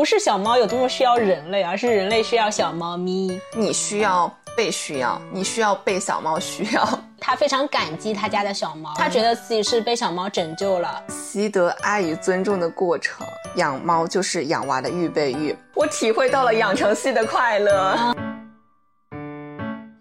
[0.00, 3.38] 不是小猫有多么需要人类，而是人类需要小猫咪。
[3.54, 6.88] 你需要被需要，你需要被小猫需要。
[7.20, 11.02] 他非常感激他家的小猫，他觉得自己是被小猫拯救了。
[11.10, 13.26] 习得爱与尊重的过程，
[13.56, 15.54] 养猫就是养娃的预备役。
[15.74, 18.14] 我体会到了养成系的快乐。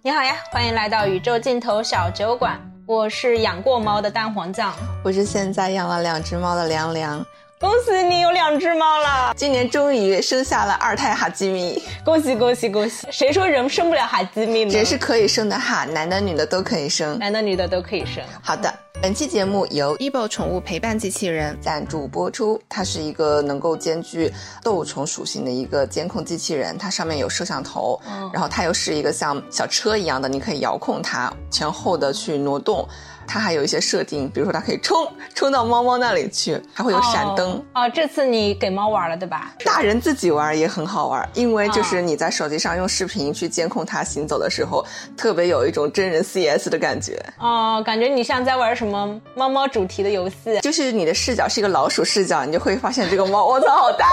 [0.02, 2.58] 你好呀，欢迎来到宇宙尽头小酒馆。
[2.86, 4.74] 我是养过猫的蛋黄酱，
[5.04, 7.26] 我是现在养了两只猫的凉凉。
[7.60, 11.84] 恭喜你有两只猫了，今年终于生下了二胎哈基米。
[12.06, 13.06] 恭喜恭喜恭喜！
[13.12, 14.74] 谁说人生不了哈基米呢？
[14.74, 18.24] 人是可以生的哈，男的女的都可以生，男的女的都可以生。
[18.42, 22.58] 好的，本期节目由 ebo 宠物陪伴机器人赞助播出。
[22.70, 24.32] 它是一个能够兼具
[24.64, 28.00] 斗虫属性的一个监控机器人，它上面有摄像头，
[28.32, 32.88] 然后它又是一个像小车一样的，你可以遥控它前后的去挪动。
[33.30, 37.64] 它还有一些设定，比如说它可以冲冲到猫猫那里去，还会有闪灯。
[37.76, 39.54] 哦，这次你给猫玩了对吧？
[39.64, 44.84] 大人自己玩也很好玩，因为就是你在手机上用视频去监控它行走的时候，
[45.16, 47.24] 特别有一种真人 CS 的感觉。
[47.40, 54.08] 哦，感觉你像在玩什么猫猫主题的游戏，就是你的视角是一个老鼠视角，你就会发现这个猫，我操，好大！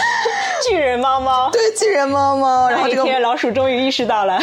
[0.66, 2.68] 巨人猫猫，对，巨人猫猫。
[2.70, 4.40] 然后这个老鼠终于意识到了。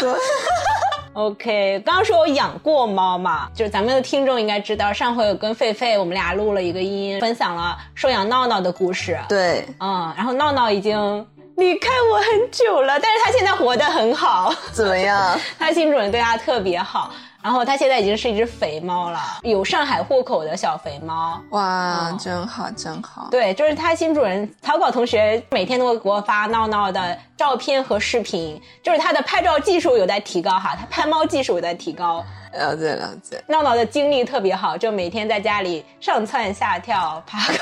[1.13, 9.19] OK，刚刚说我养过猫嘛，就是咱们的听众应该知道，上回有跟狒狒我们俩录了一个音，分享了收养闹闹的故事。
[9.29, 14.53] 对，嗯，然后闹闹已经离开我很久了，但是他现在活得很好。
[14.73, 15.39] 怎么样？
[15.59, 17.11] 他新主人对他特别好。
[17.43, 21.37] 然后它现在已经是一只肥猫了，有上海户口的小肥猫。
[21.49, 23.27] 哇，真好，真好。
[23.29, 32.23] 对，就是它新主人草稿同学每天都会给我发闹闹的照片和视频，就是它的拍照技术有待提高哈，它拍猫技术有待提高。
[32.53, 33.43] 了解了解。
[33.47, 37.57] 闹闹的精力特别好，就每天在家里上蹿下跳，爬高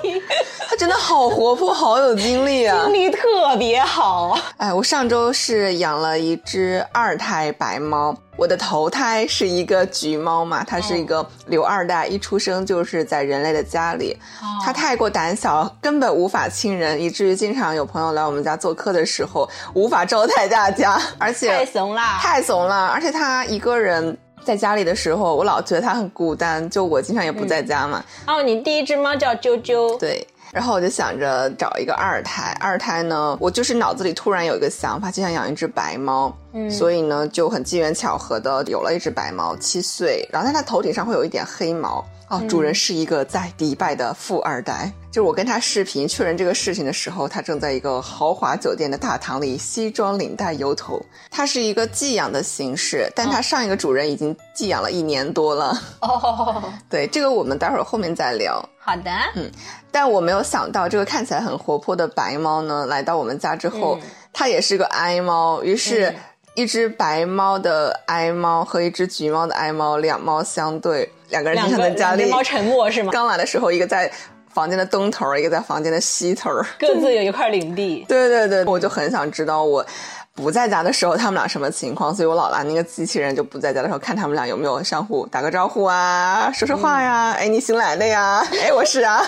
[0.00, 0.22] 低。
[0.68, 2.84] 它真的好活泼，好有精力啊！
[2.84, 4.38] 精力特别好。
[4.58, 8.14] 哎，我上周是养了一只二胎白猫。
[8.36, 14.18] 我的头胎是一个橘猫嘛，它是一个刘二代，一出生就是在人类的家里。
[14.62, 22.86] 它太过胆小，根本无法亲人，以至于经常有朋友来我们家做客的时候无法招待大家，而且太怂了，太怂了。
[22.88, 28.04] 而且他一个人在家里的时候，我老觉得它很孤单，就我经常也不在家嘛。
[28.26, 30.26] 哦，你第一只猫叫啾啾，对。
[30.54, 58.64] 然后我就想着找一个二胎，二胎呢，我就是脑子里突然有一个想法，就想养一只白猫，嗯，所以呢就很机缘巧合的有了一只白猫，七岁，然后它头顶上会有一点黑毛，哦，主人是一个在迪拜的富二代，就是我跟他视频确认这个事情的时候，他正在一个豪华酒店的大堂里西装领带油头，它是一个寄养的形式，但它上一个主人已经寄养了一年多了，哦， 对，这个我们待会儿后面再聊。
[58.84, 59.50] 好的，嗯，
[59.90, 63.98] 但我没有想到这个看起来很活泼的白猫呢，来到我们家之后，
[64.32, 65.62] 它也是个哀猫。
[65.62, 66.14] 于是，
[66.54, 72.26] 一只白猫的哀猫和一只橘猫的哀猫，两猫相对，两个人就像在家里。
[72.26, 73.10] 猫沉默是吗？
[73.10, 74.10] 刚来的时候，一个在
[74.52, 78.04] 房间的东头，一个在房间的西头，各自有一块领地。
[78.08, 79.84] 对对对，我就很想知道我。
[80.34, 82.14] 不在家的时候，他们俩什么情况？
[82.14, 87.32] 所以我老拿那个机器人就不在家的时候，看他们俩有没有相互打个招呼啊， 说说话呀。
[87.38, 88.44] 哎，你新来的呀？
[88.62, 89.22] 哎，我是啊。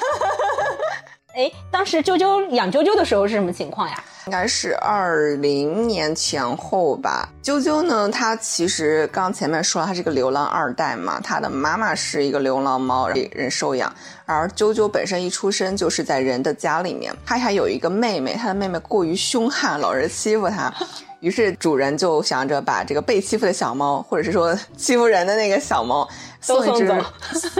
[1.34, 4.03] 哎，当时啾啾养啾啾的时候是什么情况呀？
[4.27, 7.29] 应该是二零年前后吧。
[7.45, 11.21] 啾啾呢，它其实刚前面说了，它是个流浪二代嘛。
[11.23, 13.95] 它的妈妈是一个流浪猫，被人收养。
[14.25, 17.15] 而啾啾本身一出生就是在人的家里面。
[17.25, 20.75] 它还有一个妹妹，它的妹妹过于凶悍，老是欺负它。
[21.21, 26.07] 于是主人就想着把这个被欺负的小猫，或者是说欺负人的那个小猫，
[26.41, 27.05] 送一只，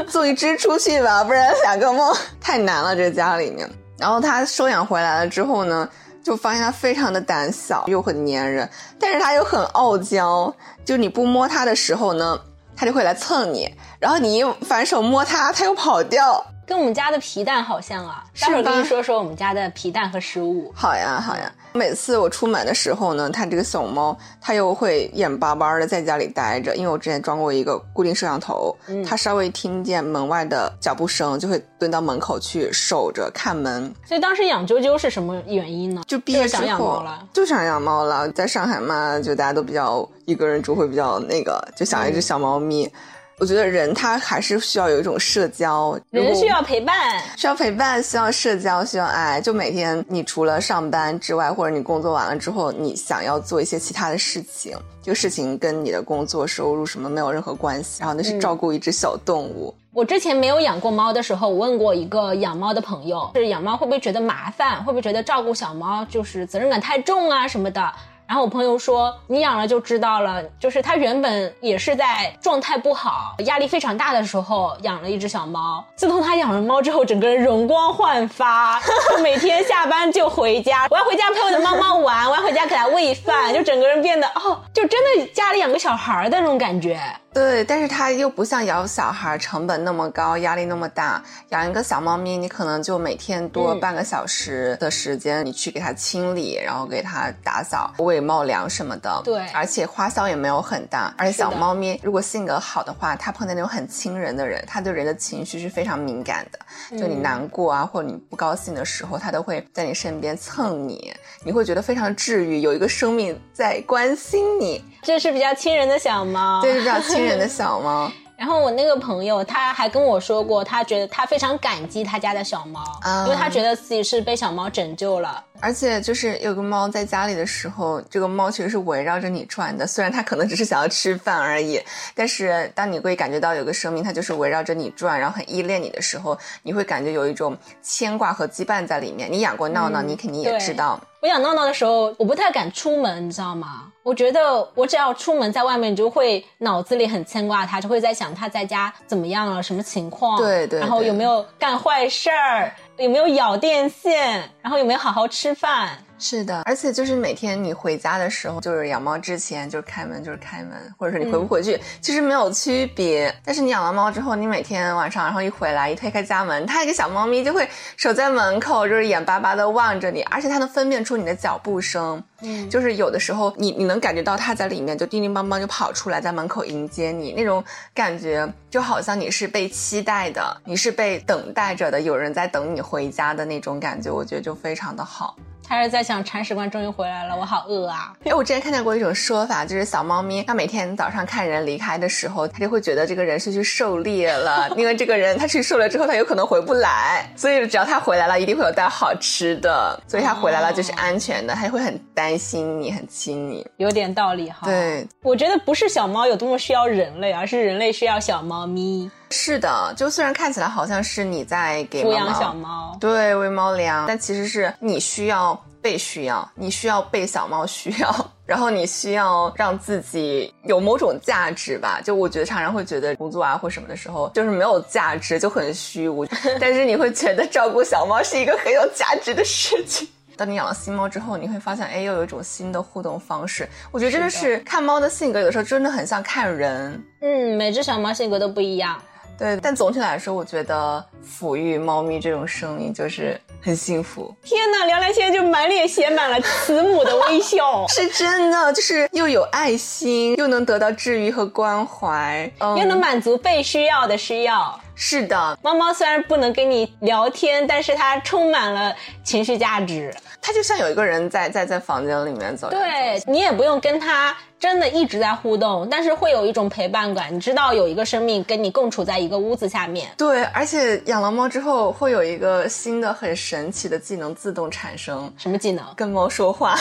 [0.09, 3.71] 送一只出去吧，不然两个猫太难了，这家里面。
[3.97, 5.89] 然后他收养回来了之后呢？
[6.27, 10.53] 就发现它非常的胆小，又很粘人，但是它又很傲娇。
[10.85, 12.37] 就你不摸它的时候呢，
[12.75, 16.45] 它就会来蹭你，然后你一反手摸它，它又跑掉。
[16.67, 20.73] 跟我们家的皮蛋好像啊，待会儿跟你说说我们家的皮蛋和食物。
[20.75, 21.51] 好呀，好呀。
[21.73, 28.75] 每次我出门的时候呢，它这个小猫它又会眼巴巴的在家里待着，因为我之前装过一个固定摄像头，
[29.07, 33.95] 它稍微听见门外的脚步声，就会蹲到门口去守着看门。
[34.05, 36.03] 所以当时养啾啾是什么原因呢？
[36.07, 38.29] 就毕业想养猫了，就想养猫了。
[38.31, 42.91] 在上海嘛，就大家都比较一个人住会比较那个，就想一只小猫咪。
[43.39, 49.39] 我觉得人他还是需要有一种社交，人需要陪伴，需要陪伴，需要社交，需要爱。
[49.43, 57.99] 就每天你除了上班之外，或者你工作完了之后，你想要做一些其他的事情，这个事情跟你的工作、收入什么没有任何关系。
[58.01, 59.75] 然后那是照顾一只小动物。
[59.93, 67.93] 我之前没有养过猫的时候，我问过一个养猫的朋友，是养猫会不会觉得麻烦，会不会觉得照顾小猫就是责任感太重啊什么的。
[68.29, 70.43] 然后我朋友说，你养了就知道了。
[70.59, 75.85] 就是他原本也是在状态不好、压力非常大的时候养了一只小猫。
[75.95, 80.87] 自从他养了猫之后，整个人容光焕发，就 每天下班就回家。
[80.91, 87.01] 我要回家陪我的猫猫玩，我要回家给它喂饭，就整个人变得哦，就真的家里养个小孩的那种感觉。
[87.37, 91.23] 对，但是它又不像养小孩成本那么高，压力那么大。
[91.51, 99.21] 养一个小猫咪，你可能就每天多半个小时的时间，你去给它清理，然后给它打扫、喂猫粮什么的。
[99.23, 101.15] 对，而且花销也没有很大。
[101.19, 106.99] 而且小猫咪如果性格好的话，它碰见那种很亲人的人，它对人的情绪是非常敏感的。
[106.99, 111.13] 就你难过啊，或者你不高兴的时候，它都会在你身边蹭你，
[111.45, 114.83] 你会觉得非常治愈，有一个生命在关心你。
[115.07, 118.11] 这是比较亲人的小猫，这是比较亲人的小猫。
[118.37, 122.83] 然后我那个朋友他还跟我说过，他觉得他非常感激他家的小猫，
[123.25, 125.43] 因为他觉得自己是被小猫拯救了。
[125.61, 129.87] 而且就是有个猫在家里的时候，这个猫其实是围绕着你转的。
[129.87, 131.81] 虽然它可能只是想要吃饭而已，
[132.17, 139.31] 但是当你会感觉到有个生命它就是围绕着你转，然后很依恋你的时候，你会感觉有一种牵挂和羁绊在里面。
[139.31, 141.01] 你养过闹闹，你肯定也知道。
[141.23, 143.93] 我养闹闹的时候，我不太敢出门，你知道吗？
[144.07, 150.39] 我觉得我只要出门在外面，你就会脑子里很牵挂他，就会在想他在家怎么样了，什么情况？
[150.39, 150.79] 对对。
[150.79, 152.73] 然后有没有干坏事儿？
[152.99, 154.49] 有没有咬电线？
[154.63, 155.99] 然后有没有好好吃饭？
[156.19, 163.35] 是的，而且就是每天你回家的时候，就是养猫之前就是开门就是开门，或者说你回不回去，其实没有区别。
[163.45, 172.23] 但是你养了猫之后，你每天晚上然后一回来一推开家门，它一个小猫咪就会守在门口，就是眼巴巴的望着你，而且它能分辨出你的脚步声。
[172.43, 177.65] 嗯，就是有的时候你你能感觉到它在里面就叮叮邦邦就跑出来在门口迎接你，那种
[177.95, 185.37] 感觉就好像你是被期待的，你是被等待着的，有人在等你回家的那种感觉，我觉得就非常的好。
[185.69, 188.13] 他是在想铲屎官终于回来了，我好饿啊！
[188.25, 204.67] 因为，我之前看见过一种说法，就是小猫咪它每天早上看人离开的时候，它就会觉得这个人是去狩猎了，因为这个人他去狩猎之后，他有可能回不来，所以只要他回来了，一定会有带好吃的，所以他回来了就是安全的，他会很担心你，很亲你，有点道理哈。
[204.67, 209.11] 对，我觉得不是小猫有多么需要人类，而是人类需要小猫咪。
[209.31, 218.15] 是的，就虽然看起来好像是你在给抚养小猫，对，喂猫粮，但其实是你需要被需要，你需要被小猫需要，
[218.47, 222.01] 然后你需要让自己有某种价值吧。
[222.03, 226.25] 就我觉得常常会觉得工作啊或什么的时候，就是没有价值，就很虚无。
[226.61, 230.09] 但是你会觉得照顾小猫是一个很有价值的事情。
[230.37, 233.67] 当你养了新猫之后，你会发现，哎，又有一种新的互动方式。
[233.91, 237.03] 我觉得真的是看猫的性格，有时候真的很像看人。
[237.23, 239.01] 嗯，每只小猫性格都不一样。
[239.39, 244.35] 对，但总体来说，我觉得抚育猫咪这种生命就是很幸福。
[244.43, 254.81] 天哪，凉凉现在就满脸写满了慈母的微笑， 是真的，就是又有爱心，又能得到治愈和关怀，又能满足被需要的需要。
[254.99, 260.13] 是的，猫猫虽然不能跟你聊天，但是它充满了情绪价值。
[260.41, 262.71] 它就像有一个人在在在房间里面走。
[262.71, 267.35] 对你也不用跟它真的一直在互动，但是会有一种陪伴感。
[267.35, 270.09] 你知道有一个生命跟你共处在一个屋子下面。
[270.17, 275.31] 对，而且养了猫之后，会有一个新的很神奇的技能自动产生。
[275.37, 275.85] 什么技能？
[275.95, 276.75] 跟猫说话。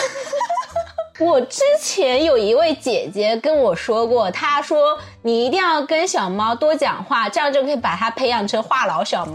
[1.18, 9.32] 我之前有一位姐姐跟我说过，她说你一定要跟小猫多讲话，这样就可以把它培养成话痨小猫。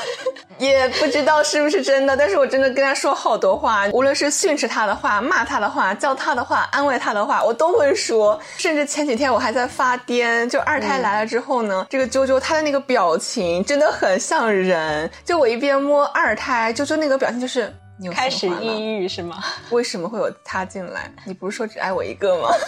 [0.56, 8.38] 也不知道是不是真的，但是我真的跟他说好多话，无论是训斥他的话、骂他的话、教他的话、安慰他的话，我都会说。
[8.56, 15.10] 甚至前几天我还在发癫，就二胎来了之后呢，这个啾啾他的那个表情真的很像人。
[15.24, 17.74] 就我一边摸二胎，啾啾那个表情就是。
[18.08, 19.42] 开始抑郁是吗？
[19.70, 21.12] 为什么会有他进来？
[21.24, 22.48] 你不是说只爱我一个吗？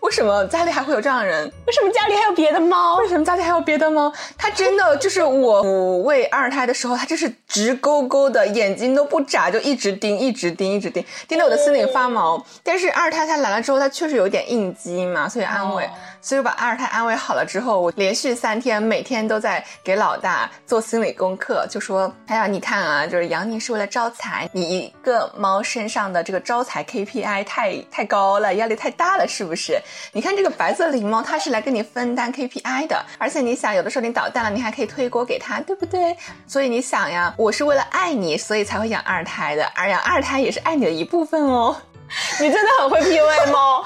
[0.00, 1.44] 为什么家里还会有这样的人？
[1.66, 2.96] 为什么家里还有别的猫？
[2.98, 4.12] 为什么家里还有别的猫？
[4.38, 12.40] 他真的就是我喂二胎的时候，他就是直勾勾的眼睛都不眨，就一直盯，一直盯，一直盯，盯得我的心里发毛。
[12.62, 15.90] 但是二胎他来了之后，他确实有点应激嘛，所以安慰。
[16.26, 29.80] 所以把二胎安慰好了之后，我连续三天每天都在给老大做心理功课，就说：“哎呀，你看啊，就是养你是为了招财，你一个猫身上的这个招财 KPI 太太高了，压力太大了，是不是？
[30.12, 36.16] 你看这个白色灵猫，它是来跟你分担 KPI 的，而且你想，有的时候你捣蛋了，你还可以推锅给它，对不对？
[36.48, 41.76] 所以你想呀，我是为了爱你，所以才会养二胎的，而养二胎也是爱你的一部分哦。”
[42.40, 43.84] 你真的很会 PUA 猫，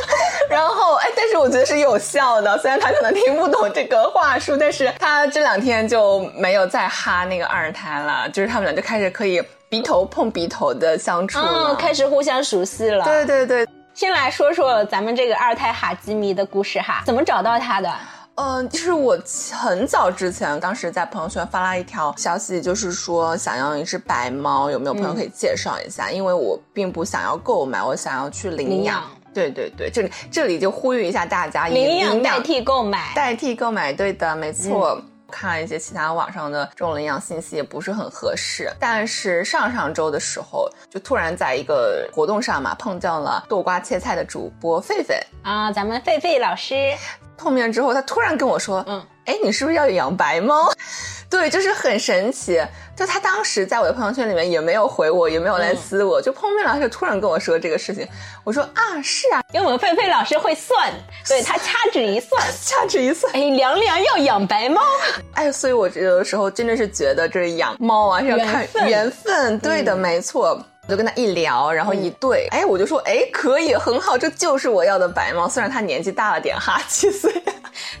[0.48, 13.04] 然后哎，但是我觉得是有效的，虽然他可能听不懂这个话术，但是他这两天就没有再哈那个二胎了，就是他们俩就开始可以鼻头碰鼻头的相处了，开始互相熟悉了。
[13.04, 17.90] 对对对，先来说说咱们这个二胎哈基米的故事哈，怎么找到他的？
[18.34, 19.18] 嗯，就是我
[19.52, 26.10] 很早之前，当时在朋友圈发了一条消息，就是说想要一只白猫，有没有朋友可以介绍一下？
[26.10, 29.04] 因为我并不想要购买，我想要去领养。
[29.34, 35.00] 对对对，这里这里就呼吁一下大家，领养代替购买，代替购买，对的，没错。
[35.32, 38.70] 看了一些其他网上的这种领养信息，也不是很合适。
[38.78, 46.94] 但是上上周的时候，就突然在一个活动上嘛，碰见了豆瓜切菜的主播狒狒啊，咱们狒狒老师。
[47.34, 50.72] 碰面之后，他突然跟我说：“嗯，哎，你是不是要养白猫？”
[51.30, 52.62] 对，就是很神奇。
[52.94, 58.06] 就他当时在我的朋友圈里面也没有回我，也没有来私我，就碰面了，他就突然跟我说这个事情。
[58.44, 60.92] 我说：“啊，是啊，因为我们菲菲老师会算，
[61.26, 64.82] 对他掐指一算， 掐指一算，哎，凉凉要养白猫。
[65.32, 69.58] 哎，所以我有的时候真的是觉得这养猫啊是要看缘分。
[69.58, 70.62] 对的，没错。
[70.84, 75.48] 我就跟他一聊，然后一对，哎，我就说，哎，可以，很好，这就是我要的白猫。
[75.48, 77.32] 虽然它年纪大了点哈，七岁，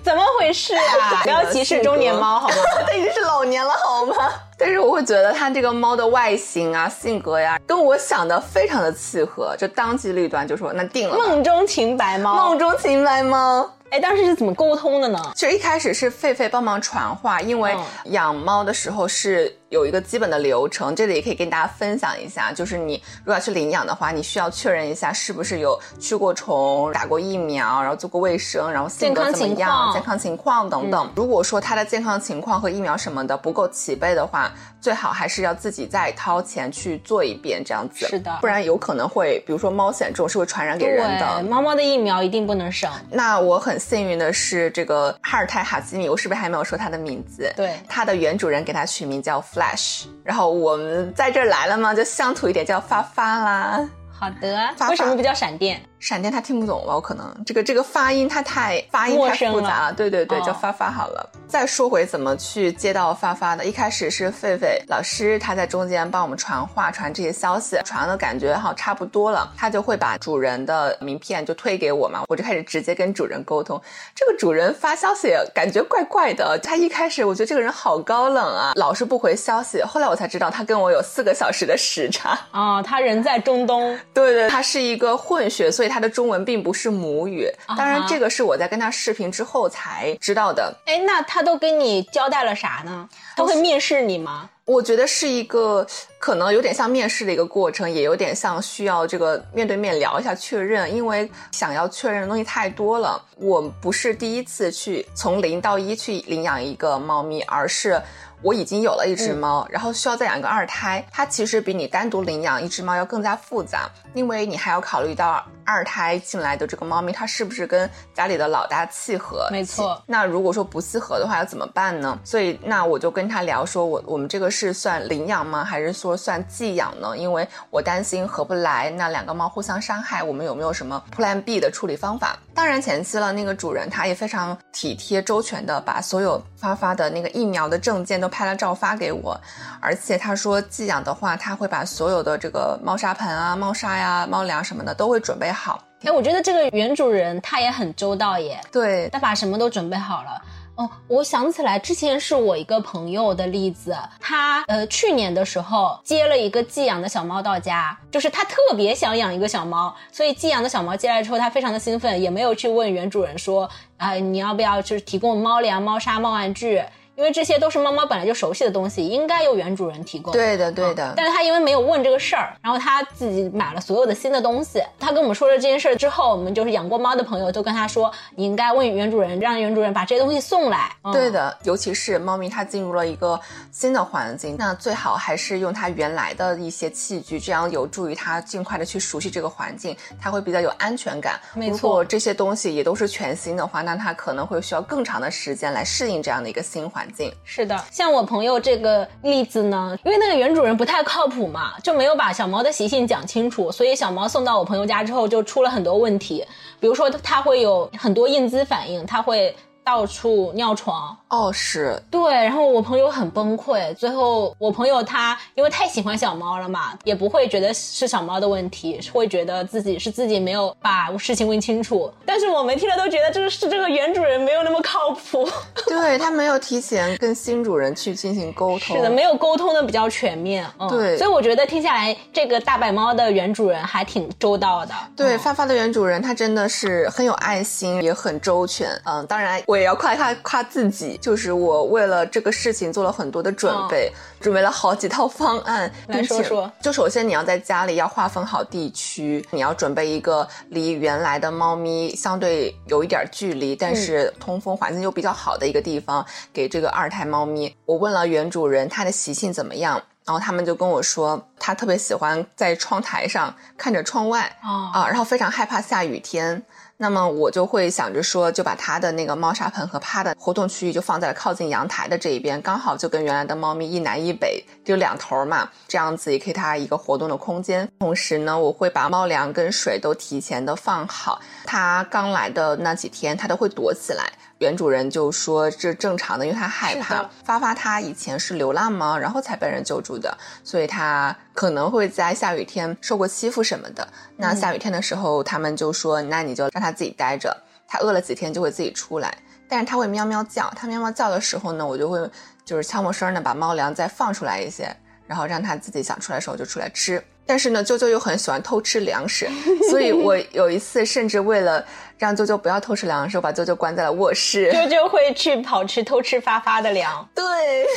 [0.02, 1.20] 怎么回事 啊？
[1.22, 2.54] 不要歧视中年猫好吗？
[2.86, 4.14] 它已经是老年了好吗？
[4.58, 11.16] 但是我会觉得它这个猫的外形啊、性格呀，跟我想的非常的契合，就当机立断就说那定了。
[11.16, 13.68] 梦中情白猫，梦中情白猫。
[13.90, 15.18] 哎，当时是怎么沟通的呢？
[15.34, 22.50] 其实一开始是狒狒帮忙传话，因为养猫的时候是有一个基本的流程，这里也可以跟大家分享一下。
[22.50, 31.12] 就是你如果要去领养的话，你需要确认一下是不是有驱过虫、打过疫苗，然后做过卫生，然后性格怎么样、健康情况等等。
[31.14, 38.06] 如果说它的健康情况和疫苗什么的不够齐备的话，最好还是要自己再掏钱去做一遍，这样子。
[38.06, 41.42] 是的，不然有可能会，比如说猫癣这种是会传染给人的。
[41.42, 42.90] 猫猫的疫苗一定不能省。
[43.10, 43.82] 那我很。
[43.82, 47.52] 幸运的是，这个哈尔泰哈基米，我是不是还没有说它的名字？
[47.56, 53.88] 对，它的原主人给它取名叫 Flash，然后我们在这儿来了嘛，就乡土一点叫发发啦。
[54.08, 55.82] 好的，为什么不叫闪电？
[56.02, 56.96] 闪电他听不懂吧？
[56.96, 59.92] 我可能这个这个发音他太发音太复杂了。
[59.92, 61.30] 对对对，叫发发好了。
[61.46, 73.80] 再说回怎么去接到发发的，一开始是狒狒老师他在中间帮我们传话传这些消息，传的感觉好差不多了，他就会把主人的名片就推给我嘛，我就开始直接跟主人沟通。
[74.12, 79.80] 这个主人发消息感觉怪怪的，他一开始我觉得这个人好高冷啊，老是不回消息。
[79.82, 83.96] 后来我才知道他跟我有四个小时的时差啊，他人在中东。
[84.12, 85.91] 对对，他是一个混血，所以。
[85.92, 87.46] 他的中文并不是母语，
[87.76, 90.74] 当然这个是我在跟他视频之后才知道的。
[90.86, 93.08] 哎，那他都跟你交代了啥呢？
[93.36, 94.48] 他会面试你吗？
[94.64, 95.86] 我觉得是一个
[96.18, 103.22] 可能有点像面试的一个过程，也有点像需要这个面对面聊一下确认，因为想要确认的东西太多了。
[103.36, 108.00] 我不是第一次去从零到一去领养一个猫咪，而是。
[108.42, 111.04] 我已经有了一只猫，然后需要再养一个二胎。
[111.12, 119.48] 它其实比你单独领养一只猫要更加复杂，因为你还要考虑到二胎进来的这个猫咪，它是不是跟家里的老大契合？
[119.52, 120.02] 没错。
[120.06, 122.18] 那如果说不契合的话，要怎么办呢？
[122.24, 125.64] 所以那我就跟他聊说，我我们这个是算领养吗？
[125.64, 127.16] 还是说算寄养呢？
[127.16, 132.36] 因为我担心合不来，那两个猫互相伤害，我们有没有什么 Plan B 的处理方法？
[132.52, 138.31] 当然前期了，那个主人他也非常体贴周全的把所有发发的那个疫苗的证件都。
[138.32, 139.38] 拍了照发给我，
[139.80, 145.78] 而且他说寄养的话，他会把所有的这个猫砂盆啊、猫砂呀、猫粮什么的都会准备好。
[146.04, 148.58] 哎，我觉得这个原主人他也很周到耶。
[148.72, 150.42] 对，他把什么都准备好了。
[150.74, 166.82] 哦，我想起来之前是我一个朋友的例子，他呃去年的时候接了一个寄养的小猫到家，就是他特别想养一个小猫，所以寄养的小猫接来之后，他非常的兴奋，也没有去问原主人说啊你要不要就是提供猫粮、猫砂、猫玩具。
[167.14, 170.32] 因为这些都是猫猫本来就熟悉的东西，应该由原主人提供。
[170.32, 171.12] 对的，对的。
[171.16, 174.82] 但是他因为没有问这个事儿，然后他自己买了所有的新的东西。
[174.98, 180.90] 他跟我们说了这件事之后，我们就是养过猫的朋友都跟他说，你应该问原主人，让原主人把这些东西送来。
[181.12, 183.38] 对的，尤其是猫咪它进入了一个
[183.70, 191.38] 新的环境，那最好还是用它原来的一些器具，这样有助于它尽快的去熟悉这个环境，它会比较有安全感。
[191.54, 197.32] 没错，如果这些东西也都是全新的话，那它可能会需要更长的时间来适应这样的一个新环境。
[197.44, 197.76] 是的。
[197.90, 206.44] 像我朋友这个例子呢，因为那个原主人不太靠谱嘛，就没有把小猫的习性讲清楚，所以小猫送到我朋友家之后就出了很多问题，
[206.78, 209.54] 比如说它会有很多应激反应，它会。
[209.84, 213.92] 到处尿床哦，是对，然后我朋友很崩溃。
[213.94, 222.12] 最后我朋友他因为太喜欢小猫了嘛，也不会觉得是小猫的问题，会觉得自己是自己没有把事情问清楚。
[222.26, 225.48] 但是我们听了都觉得这个是这个原主人没有那么靠谱，
[225.86, 230.66] 对他没有提前跟新主人去进行沟通，是的，没有沟通的比较全面。
[230.90, 234.94] 对，所以我觉得听下来，这个大白猫的原主人还挺周到的。
[235.16, 238.88] 对，发发的原主人他真的是很有爱心，也很周全。
[239.04, 239.62] 嗯，当然。
[239.72, 245.90] 我也要夸一夸夸自己，就是我为了这个事情做了很多的准备，准备了好几套方案。
[246.08, 257.74] 来说说，就首先你要在家里要划分好地区，你要准备一个离原来的猫咪相对有一点距离，但是通风环境又比较好的一个地方，给这个二胎猫咪。
[257.86, 259.94] 我问了原主人，它的习性怎么样，
[260.26, 264.54] 然后他们就跟我说，他特别喜欢在窗台上看着窗外
[264.92, 266.62] 啊，然后非常害怕下雨天。
[267.02, 277.88] 那么我就会想着说，就把它的那个猫砂盆和趴的活动区域就放在了靠近阳台的这一边，刚好就跟原来的猫咪一南一北，就两头嘛，这样子也给它一个活动的空间。
[277.98, 284.30] 同时呢，我会把猫粮跟水都提前的放好，它刚来的那几天，它都会躲起来。
[284.62, 287.28] 原主人就说这正常的，因为他害怕。
[287.44, 294.06] 发发他以前是流浪猫，然后才被人救助的，所以他可能会在下雨天受过欺负什么的。
[294.36, 297.54] 那下雨天的时候，他们就说，那你就让他自己待着，
[297.88, 299.36] 他饿了几天就会自己出来。
[299.68, 302.18] 但是他会喵喵叫，他喵喵叫的时候呢，我就会
[302.64, 304.94] 就是悄没声的把猫粮再放出来一些，
[305.26, 307.22] 然后让他自己想出来的时候就出来吃。
[307.44, 309.50] 但是呢，啾啾又很喜欢偷吃粮食，
[309.90, 311.84] 所以我 有一次甚至为了
[312.22, 314.70] 让啾啾不要偷吃粮食，我把啾啾关在了卧室。
[314.72, 317.28] 啾啾会去跑吃偷吃发发的粮。
[317.34, 317.44] 对，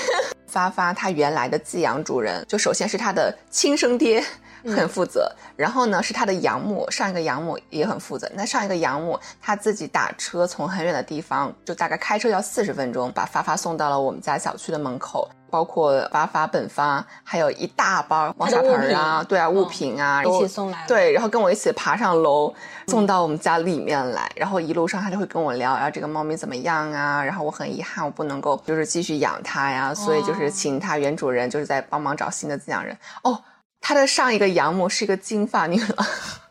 [0.48, 4.26] 发发他原来的寄养主人，就首先是他的亲生爹
[4.66, 8.30] 很负责，然后呢是他的养母，上一个养母也很负责。
[8.34, 15.30] 那上一个养母他自己打车从很远的地方，就大概开车要四十分钟，把发发送到了我们家小区的门口。
[15.48, 20.84] 包括发发本发，还有一大包猫砂盆啊，对啊，物品啊，一起送来。
[20.86, 22.54] 对，然后跟我一起爬上楼，
[22.88, 24.30] 送到我们家里面来。
[24.36, 27.24] 然后一路上他就会跟我聊，然后这个猫咪怎么样啊？
[27.24, 32.98] 然后我很遗憾，我不能够就是继续养它呀，所以就是请他原主人就是在帮忙找新的饲养人。
[33.24, 33.40] 哦。
[33.88, 36.08] 他的上一个养母是一个金发女郎，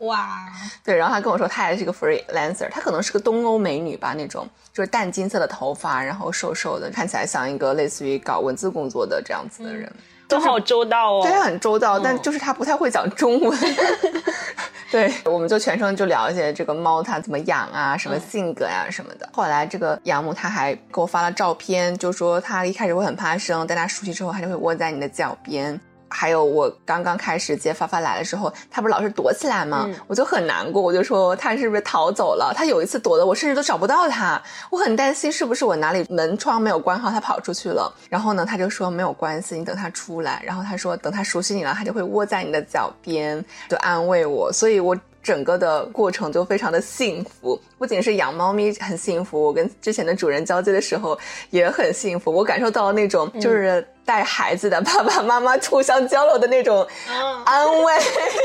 [0.07, 0.25] 哇，
[0.85, 9.91] 对，然后他跟我说他也是个 freelancer，他可能是个东欧美女吧，那种就是淡金色的头发，然后瘦瘦的，看起来像一个类似于搞文字工作的这样子的人，
[10.29, 13.59] 都好周到哦，对，很周到，但就是他不太会讲中文，
[14.89, 19.27] 对，我们就全程就聊一些这个猫它怎么养啊，什么性格呀什么的。
[19.33, 25.77] 后来这个养母她还给我发了照片，就说他一开始会很怕生，但他熟悉之后，他就会窝在你的脚边。
[26.07, 29.89] 还有我刚刚开始接发发来的时候，他不是老是躲起来吗？
[30.07, 32.53] 我就很难过，我就说他是不是逃走了？
[32.55, 37.93] 他有一次躲的我甚至都找不到他，我很担心是不是我哪里门窗没有关好，他跑出去了。
[38.09, 40.41] 然后呢，他就说没有关系，你等他出来。
[40.45, 44.51] 然后他说等他熟悉你了，他就会窝在你的脚边，就安慰我。
[44.53, 44.95] 所以我。
[45.25, 51.17] 整个的过程就非常的幸福，不仅是养猫咪很幸福，我跟之前的主人交接的时候
[51.49, 52.31] 也很幸福。
[52.31, 56.87] 我感受到了那种就是带孩子的爸爸妈妈互相交流的那种
[57.43, 57.93] 安慰，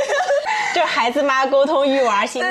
[0.75, 2.51] 就是孩子妈沟通育娃心得。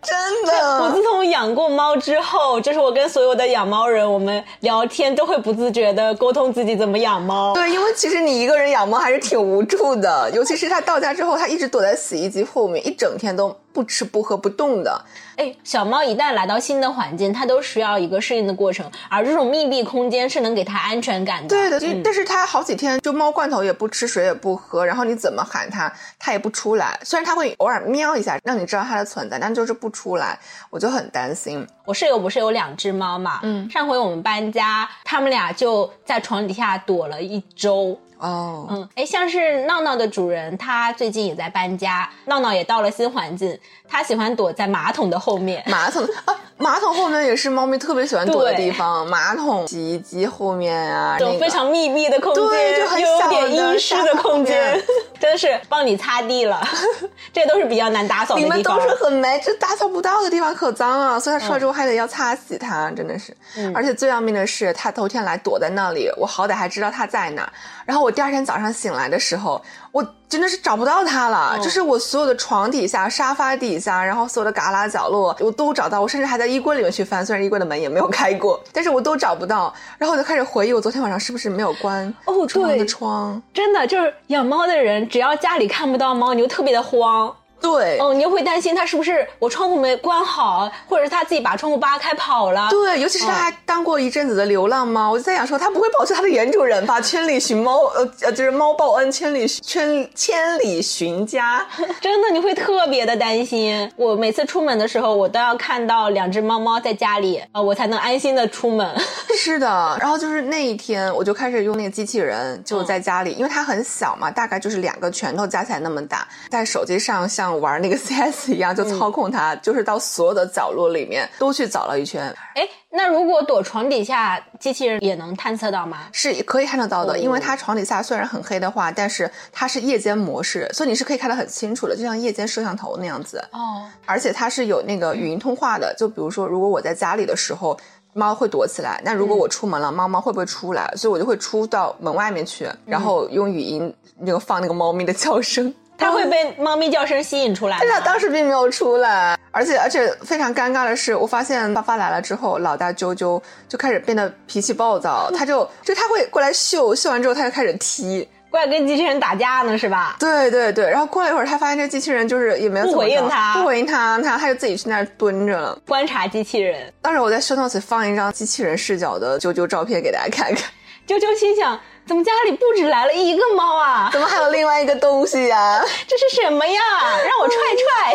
[0.02, 7.52] 真的，我自从养过猫之后，就是我跟所有的养猫人，我们聊天都会不自觉的沟通自己怎么养猫。
[7.52, 13.54] 对，因为其实你一个人养猫还是挺无助的，尤其是它到家之后，它一直躲在洗衣机后面，一整天都。
[13.72, 15.04] 不吃不喝不动的，
[15.36, 21.48] 哎，小猫一旦来到新的环境，它都需要一个适应的过程，而这种密闭空间是能给它安全感的。
[21.48, 26.98] 对的，但是它好几天就猫罐头也不吃，水也不喝，然后你怎么喊它，它也不出来。
[27.04, 30.38] 虽然它会偶尔喵一下，让你知道它的存在，但就是不出来，
[30.70, 31.66] 我就很担心。
[31.84, 37.98] 我室友不是有两只猫嘛，嗯，上回我们搬家，他们俩就在床底下躲了一周。
[38.20, 45.62] 哦，嗯，哎，像是闹闹的主人，他最近也在搬家，闹闹也到了新环境，他喜欢躲在马桶的后面。
[45.66, 54.78] 马桶啊，马桶后面也是猫咪特别喜欢躲的地方，马桶、洗衣机后面啊，那个这种非常密闭的空间，对就很又有点小阴湿的空间
[55.18, 56.62] 真的是帮你擦地了，
[57.32, 58.80] 这都是比较难打扫的地方你们都。
[58.80, 63.34] 是很没，这打扫不到的地方可脏啊，所以它出来之后还得要擦洗它，真的是。
[63.56, 67.52] 嗯而且最要命的是，它头天来躲在那里，我好歹还知道它在哪儿。
[67.90, 76.00] 然后我第二天早上醒来的时候，我真的是找不到它了，嗯就是我所有的床底下、沙发底下，然后所有的旮旯角落，我都找到。
[76.00, 79.74] 我甚至还在衣柜里面去翻，虽然衣柜的门也没有开过，但是我都找不到。
[79.98, 83.42] 然后我就开始回忆，我昨天晚上是不是没有关哦对的窗？
[83.52, 87.34] 真的就是养猫的人，只要家里看不到猫，你就特别的慌。
[87.60, 87.98] 对。
[87.98, 92.68] 哦，你又会担心它是不是我窗户没关好，或者是它自己把窗户扒开跑了。
[92.70, 97.00] 对，尤其是它还当过一阵子的流浪猫，我就在想说，它不会跑去它的原主人吧？
[97.00, 101.66] 千里寻猫，呃呃，就是猫报恩，千里千千里寻家。
[102.00, 103.90] 真的，你会特别的担心。
[103.96, 108.88] 我每次出门的时候，我都要看到两只猫猫在家里，呃，我才能安心的出门。
[109.36, 122.32] 是的，然后就是那一天，我就开始用那个机器人，就在家里，因为它很小嘛，大概就是两个拳头加起来那么大，在手机上像玩那个 CS 一样，就操控它，就是到所有的角落里面都去找了一圈。
[122.54, 125.98] 哎，那如果躲床底下，机器人也能探测到吗？
[126.12, 133.42] 是可以看得到的，哦因为它床底下虽然很黑的话，但是它是夜间模式，所以你是可以看得很清楚的，就像夜间摄像头那样子。
[133.52, 137.76] 哦，而且它是有那个语音通话的，就比如说，如果我在家里的时候，
[138.12, 140.92] 猫会躲起来，那如果我出门了，猫猫会不会出来？
[140.96, 145.72] 所以我就会出到门外面去，然后用语音那个放那个猫咪的叫声。
[146.00, 147.82] 它会被猫咪叫声吸引出来吗。
[147.82, 160.16] 但是它当时并没有出来，而且而且非常尴尬的是，我发现发发来了之后，老大啾啾就开始变得脾气暴躁，他就就他会过来嗅，嗅完之后他就开始踢，过来跟机器人打架呢，是吧？
[160.18, 165.78] 对对对，然后过了一会儿，他发现这机器人就是也没有不怎么回应他不回应他，他他就自己去那儿蹲着了。
[165.86, 170.70] 观察机器人，当时我在 show notes 放一张机器人视角的啾啾照片给大家看看，
[171.06, 171.78] 啾啾心想：
[172.10, 174.10] 怎么家里不止来了一个猫啊？
[174.12, 176.80] 怎么还有另外一个东西呀、 这是什么呀？
[177.24, 178.14] 让我踹踹！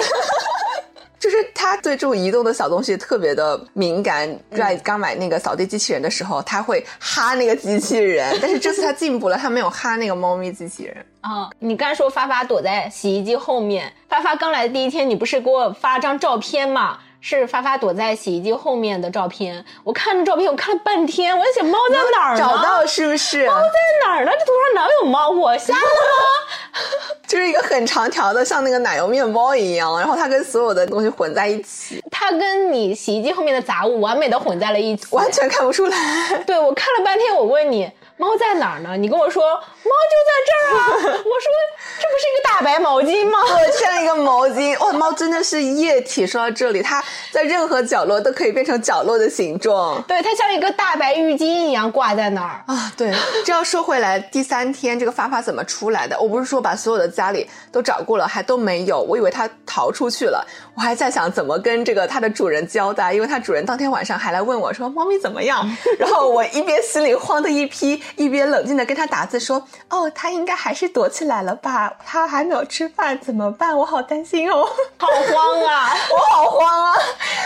[1.18, 4.38] 就是他对这种移动的小东西特别的敏感。
[4.52, 10.98] 在刚买那个扫地机器人的时候，他会哈那个机器人， 但是这次他进步了，他没有哈那个猫咪机器人。
[11.22, 17.00] 啊、你刚才说发发躲在洗衣机后面，发发刚来的第一天，你不是给我发了张照片吗？
[17.28, 19.66] 是发发躲在洗衣机后面的照片。
[19.84, 22.40] 我看着照片，我看了半天，我在想猫在哪儿呢？
[22.40, 23.48] 找到是不是？
[23.48, 24.32] 猫在哪儿呢？
[24.32, 25.32] 这图上哪有猫？
[25.32, 26.78] 我瞎了吗？
[27.26, 35.98] 就是一个很长条的，像那个奶油面包一样，然后它跟所有的东西混在一起，它跟你洗衣机后面的杂物完美的混在了一起，完全看不出来。
[36.46, 38.96] 对我看了半天，我问你猫在哪儿呢？
[38.96, 40.84] 你跟我说猫就在这儿啊！
[41.04, 41.48] 我说
[42.00, 43.40] 这不是一个大白毛巾吗？
[43.48, 44.78] 对，像一个毛巾。
[44.84, 46.26] 哇，猫真的是液体。
[46.26, 50.02] 说到这里，它在任何角落都可以变成角落的形状。
[50.04, 52.64] 对，它像一个大白浴巾一样挂在那儿。
[52.66, 53.14] 啊，对，
[53.46, 56.20] 这要说回来，第三天这个发发怎么出来的？
[56.20, 60.46] 我不是说把所有的家里都找过了，还都没有，我以为它逃出去了，
[60.76, 65.66] 我还在想怎么跟这个它的主人交代，因为它主人当天晚上还来问我说猫咪怎么样，
[66.00, 73.78] 然后我一边心里慌的一批，一边冷静的跟他打字说，哦，他应该还是躲起来了吧，他还没有吃饭，怎么办？
[73.78, 75.94] 我好担心哦，好慌啊！
[76.12, 76.94] 我好慌啊。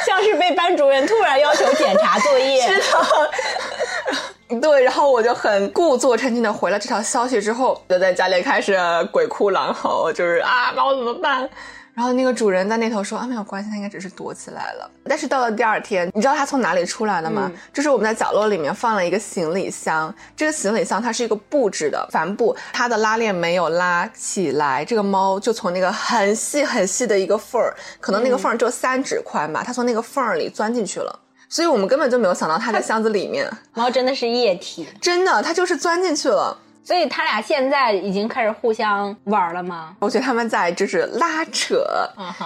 [0.06, 2.62] 像是被班主任突然要求检查作业。
[2.62, 8.78] 是的 对，然后我就很故作沉静的回了这条消息之后，就在家里开始
[9.12, 11.48] 鬼哭狼嚎，就是啊，猫怎么办？
[11.94, 14.90] 然后那个主人在那头说啊，没有关系，它应该只是躲起来了。
[15.04, 17.52] 但是到了第二天，你知道它从哪里出来的吗？
[17.74, 31.20] 就是我们在角落里面放了一个行李箱，这个行李箱它是一个布制的帆布，它的拉链没有拉起来，这个猫就从那个很细很细的一个缝儿，可能那个缝儿只有三指宽吧，它从那个缝儿里钻进去了。
[31.52, 36.56] 所以我们根本就没有想到它在箱子里面，猫真的是液体，真的，它就是钻进去了。
[36.84, 39.96] 所以他俩现在已经开始互相玩了吗？
[40.00, 41.84] 我觉得他们在就是拉扯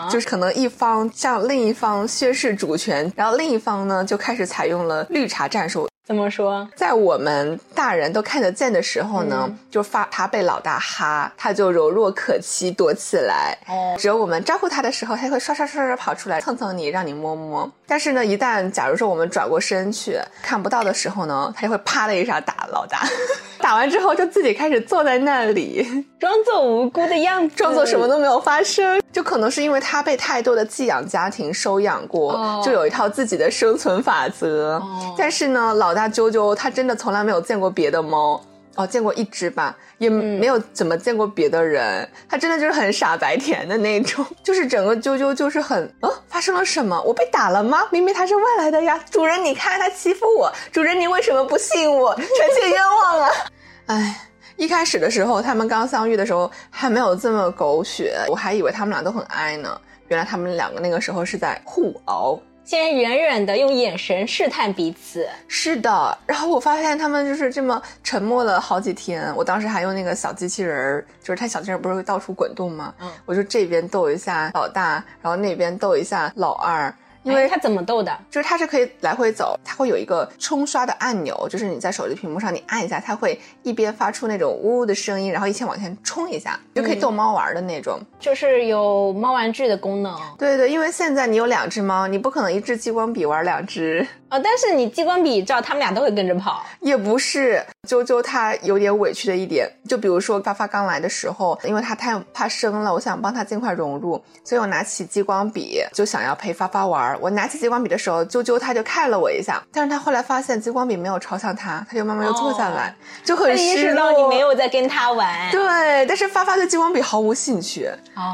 [0.09, 5.87] 就是可能一方向另一方宣示主权，然后另一方呢就开始采用了绿茶战术。
[6.05, 6.67] 怎么说？
[6.75, 13.57] 在我们大人都看得见的时候呢，嗯就发他被老大哈，他就柔弱可欺，躲起来。
[13.69, 17.71] 哦只有我们招呼他的时候，他会刷刷刷刷跑出来蹭蹭你，让你摸摸。
[17.87, 23.07] 但是呢，一旦假如说我们转过身去看不到的时候呢，他就会啪的一下打老大，
[23.61, 29.01] 打完之后就自己开始坐在那里，装作无辜的样子，装作什么都没有发生。
[29.13, 34.77] 就可能是因为他被太多的寄养家庭收养过，哦就有一套自己的生存法则。
[34.79, 38.43] 哦但是呢，老大啾啾他真的从来没有见过别的猫。
[38.75, 42.09] 哦，见过一只吧，也没有怎么见过别的人。
[42.27, 46.99] 它真的就是很傻白甜的那种， 就是整个啾啾就是很，呃，发生了什么？
[47.03, 47.83] 我被打了吗？
[47.91, 48.99] 明明它是外来的呀！
[49.11, 52.15] 主人，你看它欺负我，主人你为什么不信我？
[52.15, 53.29] 臣妾冤枉啊！
[53.85, 54.21] 哎，
[54.55, 59.79] 一开始的时候，他们刚相遇的时候还没有这么狗血，我还以为他们俩都很爱呢。
[60.09, 62.39] 原来他们两个那个时候是在互熬。
[62.65, 66.17] 先远远的用眼神试探彼此，是的。
[66.25, 69.33] 然后我发现他们就是这么沉默了好几天。
[69.35, 72.93] 我当时还用那个小机器人儿，就是它小机器人不是会到处滚动吗？
[73.01, 76.93] 嗯，我就这边逗一下老大，然后那边逗一下老二。
[77.23, 78.15] 因为它怎么逗的？
[78.29, 90.15] 就是它是可以来回走，它会有一个冲刷的按钮，就是你在手机屏幕上你按一下，它会一边发出那种呜呜的声音，然后一起往前冲一下，就可以逗猫玩的那种，就是有猫玩具的功能。
[90.37, 94.05] 对对，因为现在你有两只猫，你不可能一支激光笔玩两只。
[94.29, 94.39] 啊！
[94.39, 96.65] 但是你激光笔照，它们俩都会跟着跑。
[96.81, 107.19] 也不是，啾啾他有点委屈的一点，就比如说发发刚来的时候，因为他太怕生了，我想帮他尽快融入，所以我拿起激光笔就想要陪发发玩。
[107.19, 114.13] 我拿起激光笔的时候，啾啾他就看了我一下，但是他后来发现激光笔没有朝向他，他就慢慢又坐下来，就很失落。
[114.13, 115.51] 你没有在跟他玩。
[115.51, 117.89] 对，但是发发对激光笔毫无兴趣，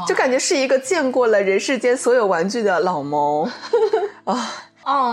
[0.06, 3.52] 就感觉是一个见过了人世间所有玩具的老猫啊。
[4.24, 4.38] 哦，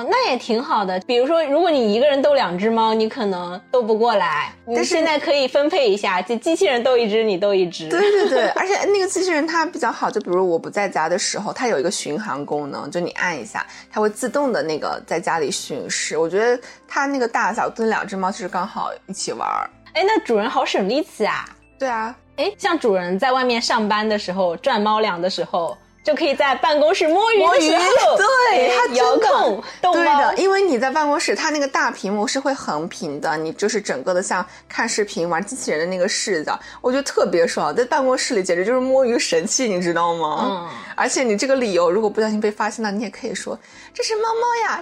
[0.09, 0.99] 那也挺好的。
[1.01, 4.51] 比如说，如果你一个人逗两只猫，你可能逗不过来。
[4.65, 7.89] 但是现在可以分配一下，就机器人逗一只，你逗一只。
[7.89, 16.17] 对对对，而且那个机器人它比较好，就比如我不在家的时候，它有一个巡航功能，就你按一下，它会自动的那个在家里巡视。
[16.17, 19.69] 我觉得它那个大小跟两只猫其实刚好一起玩儿。
[19.93, 21.45] 哎，那主人好省力气啊。
[21.77, 25.77] 对啊，哎，像主人在外面上班的时候赚猫粮的时候。
[26.03, 40.47] 就可以在办公室摸鱼的时候， 对它遥控，对的，因为你在办公室，它那个大屏幕是会横屏的，你就是整个的像看视频玩机器人的那个视角，我觉得特别爽，在办公室里简直就是摸鱼神器，你知道吗？
[40.49, 43.59] 嗯，而且你这个理由如果不小心被发现了，你也可以说
[43.93, 44.81] 这是猫猫呀，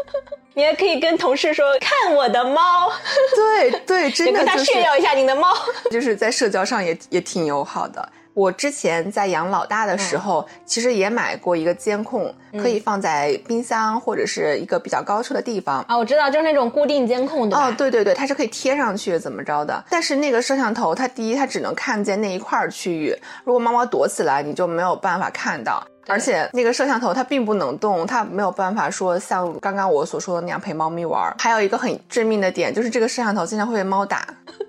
[0.52, 2.92] 你也可以跟同事说看我的猫，
[3.34, 5.56] 对对， 真的跟他炫耀一下你的猫，
[5.90, 8.06] 就是在社交上也也挺友好的。
[8.36, 15.96] 我之前在养老大的时候，其实也买过一个监控，可以放在冰箱或者是一个比较高处的地方啊。
[15.96, 17.56] 我知道，就是那种固定监控的。
[17.56, 19.82] 哦，对对对，它是可以贴上去怎么着的。
[19.88, 25.82] 但是那个摄像头，它第一它只能看见那一块区域，如果猫猫躲起来，你就没有办法看到。
[26.06, 31.34] 而且那个摄像头它并不能动，它没有办法说像刚刚我所说的那样陪猫咪玩。
[31.38, 34.26] 还有一个很致命的点，就是这个摄像头经常会被猫打，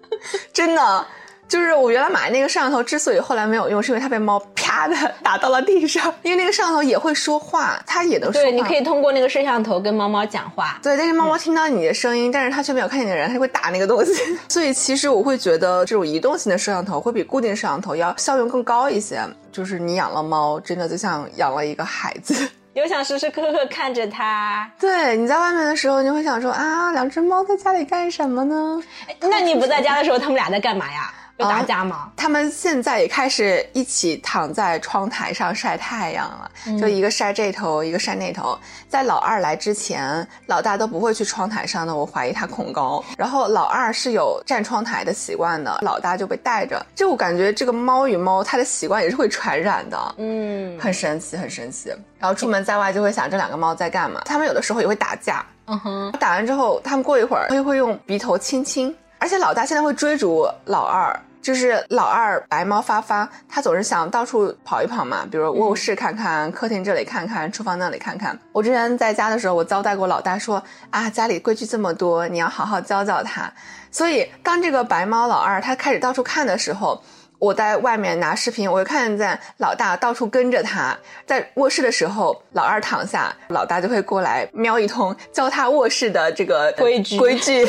[0.53, 1.06] 真的。
[1.47, 6.13] 就是我原来买那个摄像头，之所以后来没有用，是因为它被猫啪的 打到了地上。
[6.21, 8.41] 因为那个摄像头也会说话，它也能说。
[8.41, 10.77] 对，你可以通过那个摄像头跟猫猫讲话。
[10.83, 14.13] 对，但是猫猫听到你的声音，但是它却没有看见你的人，它就会打那个东西。
[14.49, 19.21] 所以其实我会觉得这种移动型的摄像头会比固定摄像头要效用更高一些。
[19.51, 22.36] 就是你养了猫，真的就像养了一个孩子，
[22.73, 24.69] 又想时时刻刻看着它。
[24.77, 28.83] 对，你在外面的时候，你会想说啊，两只猫在家里干什么呢？
[29.21, 31.12] 那你不在家的时候，它们俩在干嘛呀？
[31.38, 32.12] 有打架吗？
[32.15, 38.58] 他们现在也开始一起躺在窗台上晒太阳了，就一个晒这头，一个晒那头。
[38.89, 43.04] 在老二来之前，老大都不会去窗台上的，我怀疑他恐高。
[43.15, 46.84] 然后老二是有站窗台的习惯的，老大就被带着。
[46.95, 51.89] 就我感觉这个猫与猫，它的习惯也是会传染的，嗯，很神奇，很神奇。
[52.17, 54.21] 然后出门在外就会想这两个猫在干嘛？
[54.26, 61.15] 它们有的时候也会打架，嗯哼，打完之后，它们过一会儿会会用鼻头亲亲，而且老大现在会追逐老二。
[61.41, 68.38] 就是老二白猫发发，他总是想到处跑一跑嘛，比如卧室看看，客厅这里看看，厨房那里看看。
[68.52, 73.52] 我之前在家的时候，我交代过老大说啊，家里规矩这么多，你要好好教教他。
[73.89, 77.02] 所以当这个白猫老二他开始到处看的时候，
[77.39, 80.97] 我在外面拿视频，我就看见老大到处跟着他。
[81.26, 87.65] 在卧室的时候，老二躺下，老大就会过来瞄一通，教他卧室的这个规矩规矩。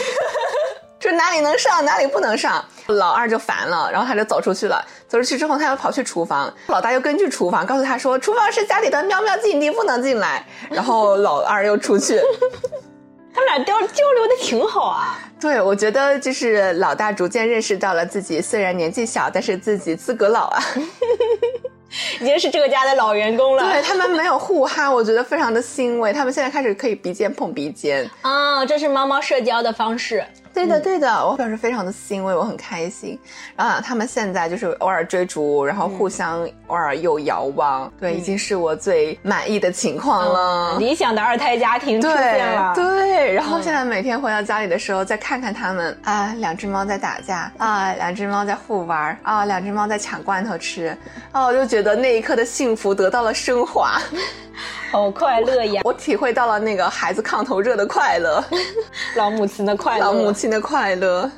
[1.01, 4.85] 就哪里能上，哪里不能上，老二就烦了，然后他就走出去了。
[5.07, 12.21] 走出去之后，他又跑去厨房，老大又根据厨房告诉他说：“厨房是家里的喵喵禁地，不能进来。”然后老二又出去，
[13.33, 15.19] 他们俩交交流的挺好啊。
[15.41, 20.61] 对，我觉得就是老大逐渐认识到了自己虽然年纪小，但是自己资格老啊，
[22.21, 23.63] 已经是这个家的老员工了。
[23.71, 26.13] 对他们没有互哈，我觉得非常的欣慰。
[26.13, 30.25] 他们现在开始可以鼻尖碰鼻尖啊，这是猫猫社交的方式。
[30.59, 33.17] 对的，对的，我表示非常的欣慰，我很开心。
[33.55, 40.77] 然后他们现在就是偶尔追逐，然后互相偶尔又遥望，对，已经是我最满意的情况了。
[40.79, 43.33] 理想的二胎家庭出现了，对。
[43.33, 50.97] 然后现在每天回到家里的时候，再看看他们啊，两只猫在打架啊，两只猫在互玩啊，两只猫在抢罐头吃
[51.31, 54.01] 啊，我就觉得那一刻的幸福得到了升华。
[54.91, 55.83] 好快乐呀！
[55.85, 58.43] 我体会到了那个孩子炕头热的快乐，
[59.17, 61.31] 老母亲的快乐，老母亲的快乐。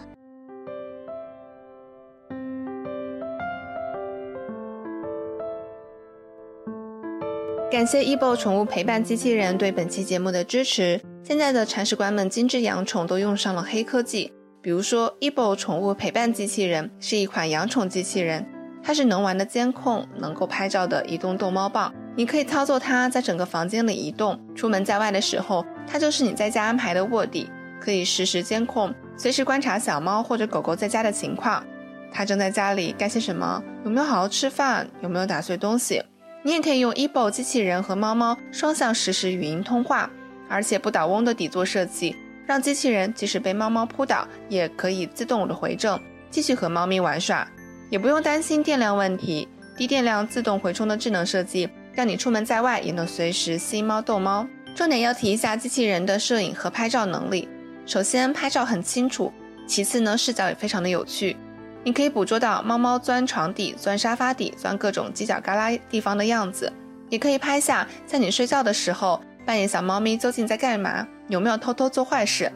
[7.69, 11.01] 感谢 ebo 宠物陪伴机器人对本期节目的支持。
[11.25, 14.33] 现在的铲屎官们精致养宠都用上了黑科技，
[14.63, 18.47] 比如说 ebo 宠物陪伴机器人是一款养宠机器人，
[18.83, 21.93] 它是能玩的监控，能够拍照的移动逗猫棒。
[22.17, 31.65] 你可以操作它在整个房间里移动，出门在外的时候，它就是你在家安排的卧底，可以实时监控，随时观察小猫或者狗狗在家的情况。
[32.13, 33.63] 它正在家里干些什么？
[33.85, 34.87] 有没有好好吃饭？
[35.01, 36.03] 有没有打碎东西？
[36.43, 40.11] 你也可以用 ebo 机器人和猫猫双向实时语音通话，
[40.49, 45.99] 而且不倒翁的底座设计，让机器人即使被猫猫扑倒，也可以自动的回正，
[46.31, 47.47] 继续和猫咪玩耍，
[47.89, 49.49] 也不用担心电量问题。
[49.77, 51.71] 低电量自动回充的智能设计。
[52.01, 54.47] 让你出门在外也能随时吸猫逗猫。
[54.75, 57.47] 重点要提一下机器人的摄影和拍照能力。
[57.85, 59.31] 首先，拍照很清楚；
[59.67, 61.37] 其次呢，视角也非常的有趣。
[61.85, 66.73] 你可以捕捉到猫猫钻床底、钻沙发底、钻各种犄角旮旯地方的样子，
[67.11, 72.51] 也可以拍下在你睡觉的时候扮演小猫咪究竟在干嘛，有没有偷偷做坏事。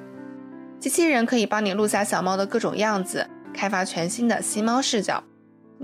[0.80, 5.22] 机器人可以帮你录下小猫的各种样子，开发全新的吸猫视角。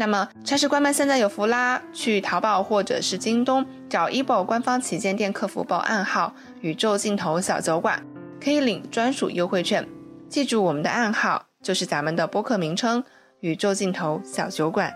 [0.01, 1.83] 那么，铲屎官们现在有福啦！
[1.93, 8.03] 去淘宝或者是京东找 ebo 官方旗舰店客服报暗号“宇宙尽头小酒馆”，
[8.43, 9.87] 可以领专属优惠券。
[10.27, 13.05] 记住我们的暗号，就是咱们的播客名称
[13.41, 14.91] “宇宙尽头小酒馆”。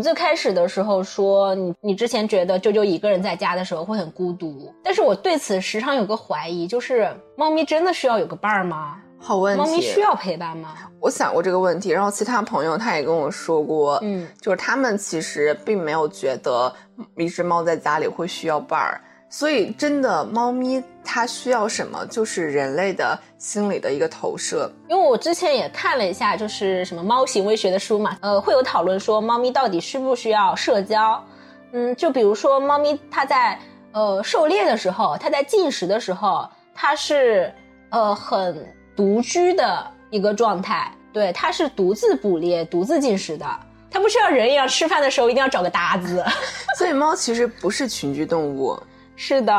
[0.00, 8.96] 们最开始的时候说，你你之前觉得啾啾一个人在家的时候会很孤独，但是我对此时常有个怀疑，就是猫咪真的需要有个伴儿吗？
[9.18, 10.70] 好问题，猫咪需要陪伴吗？
[11.00, 16.74] 我想过这个问题，然后其他朋友他也跟我说过，嗯，就是他们其实并没有觉得
[17.18, 19.02] 一只猫在家里会需要伴儿。
[19.32, 24.68] 所以，真的，猫咪它需要什么，就是人类的心理的一个投射。
[24.88, 31.24] 因为我之前也看了一下，就是什么猫行为学的书嘛，呃，会有讨论说猫咪到底需不需要社交。
[31.72, 33.56] 嗯，就比如说猫咪它在
[33.92, 37.54] 呃狩猎的时候，它在进食的时候，它是
[37.90, 38.66] 呃很
[38.96, 43.46] 独居的一个状态，对，它是独自捕猎、独自进食的。
[43.92, 46.24] 它不需要人一样吃饭的时候一定要找个搭子。
[46.76, 48.76] 所以猫其实不是群居动物。
[49.22, 49.52] 是的，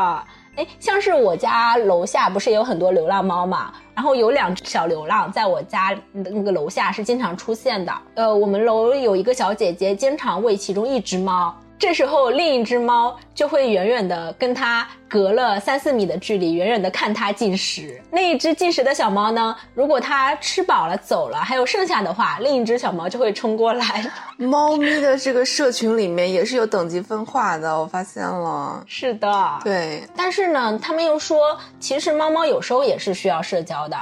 [0.56, 7.92] 哎，像是我家楼下不是有很多流浪猫嘛，然后有两只小流浪在我家那个楼下是经常出现的。
[8.16, 11.56] 呃，我们楼有一个小姐姐经常喂其中一只猫。
[11.78, 18.00] 这时候，另一只猫就会远远的跟它隔了三四米的距离，远远的看它进食。
[18.10, 24.10] 那一只进食的小猫呢，如果它吃饱了走了，还有剩下的话，另一只小猫就会冲过来。
[24.38, 28.82] 猫咪的这个社群里面也是有等级分化的，我发现了。
[28.86, 30.02] 是的，对。
[30.16, 33.96] 但是呢，他们又说，其实猫猫有时候也是需要社交的。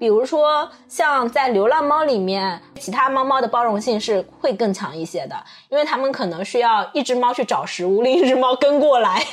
[0.00, 5.36] 比如说，像在流浪猫里面，其他猫猫的包容性是会更强一些的，
[5.68, 9.24] 因为它们可能需要一只猫去找食物，另一只猫跟过来。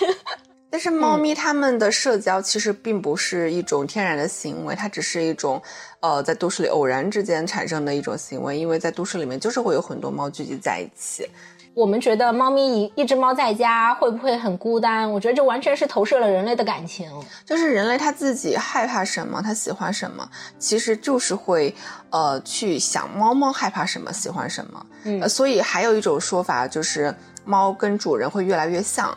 [0.74, 5.62] 但是猫咪它们的社交其实并不是一种天然的行为，它只是一种，
[6.00, 11.30] 呃，在都市里偶然之间产生的一种行为，因为在都市里面就是会有很多猫聚集在一起。
[11.76, 15.12] 我们觉得猫咪一一只猫在家会不会很孤单？
[15.12, 17.08] 我觉得这完全是投射了人类的感情，
[17.46, 21.72] 就是人类他自己害怕什么，他喜欢什么，其实就是会
[22.10, 24.84] 呃去想猫猫害怕什么，喜欢什么。
[25.04, 27.14] 嗯，所以还有一种说法就是
[27.46, 29.16] 猫跟主人会越来越像。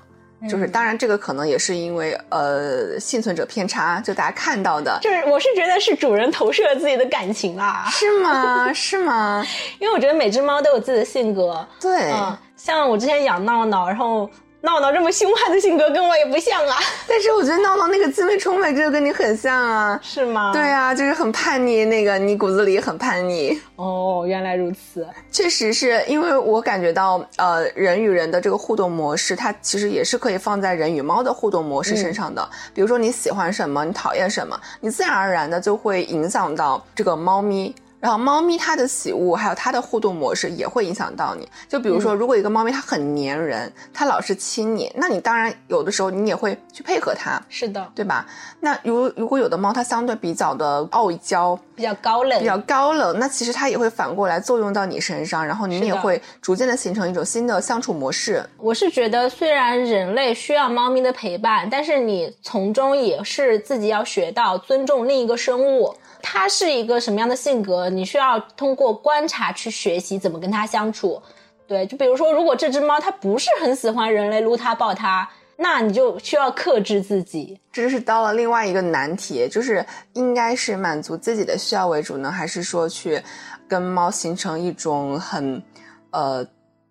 [0.49, 4.99] 就是当然，这个可能也是因为呃幸存者偏差，就大家看到的。
[5.03, 7.87] 就是我是觉得是主人投射了自己的感情啦。
[7.91, 8.73] 是吗？
[8.73, 9.45] 是吗？
[9.79, 11.67] 因为我觉得每只猫都有自己的性格。
[11.81, 12.13] 对。
[12.57, 14.29] 像我之前养闹闹，然后。
[14.67, 16.77] 闹闹这么凶悍的性格跟我也不像啊，
[17.07, 20.53] 但是我觉得闹闹那个滋味充沛，就跟你很像啊，是吗？
[20.53, 23.57] 对啊，就是很叛逆，那个你骨子里很叛逆。
[23.77, 32.47] 哦，原来如此，确实是因为我感觉到，呃，人与人的这个互动模式，它其实也是可以放在人与猫的互动模式身上的。
[32.75, 37.73] 比如说你喜欢什么，你讨厌什么，你自然而然的就会影响到这个猫咪。
[37.99, 41.49] 然后猫咪它的喜恶还有它的互动模式也会影响到你。
[41.69, 48.27] 就比如说，如果一个猫咪它很粘人，它老是亲你，那你当然有的时候你也会去配合它，是的，对吧？
[48.61, 58.43] 那如如果有的猫它相对比较的傲娇，比较高冷，比较高冷，那其实它也会反过来作用到你身上，然后你也会逐渐的形成一种新的相处模式。
[58.57, 65.95] 我是觉得，虽然人类需要猫咪的陪伴，但是你从中也是自己要学到尊重另一个生物。
[66.23, 67.89] 它是一个什么样的性格？
[67.89, 71.23] 你需要通过观察去学习怎么跟它相处。
[71.69, 77.59] 对，就比如说，如果这只猫它不是很喜欢人类撸它抱它，那你就需要克制自己。
[77.73, 83.23] 这就是到了另外一个难题，就是应该是满足自己的需要为主呢，还是说去
[83.69, 85.63] 跟猫形成一种很
[86.11, 86.47] 呃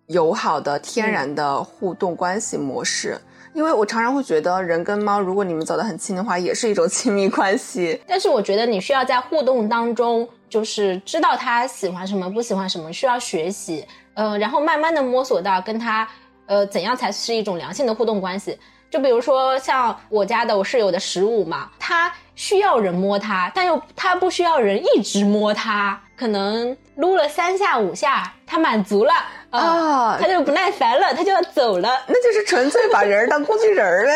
[0.06, 3.18] 友好的天然的互动关系模式？
[3.54, 7.98] 因为我常常会觉得，人跟猫，如果你们走得很亲的话，也是一种亲密关系。
[8.06, 16.06] 但是我觉得你需要在互动当中，就是知道它喜欢什么，不喜欢什么，需要学习，呃，然后慢慢的摸索到跟它，
[16.46, 18.58] 呃，怎样才是一种良性的互动关系。
[18.88, 29.12] 就比如说像我家的我室友的十五嘛，它需要人摸它，但又它不需要人一直摸它，可能撸了三下五下，它满足了。
[29.50, 34.12] 啊，他就不耐烦了，他就要走了， 那就是纯粹把人当工具人呗。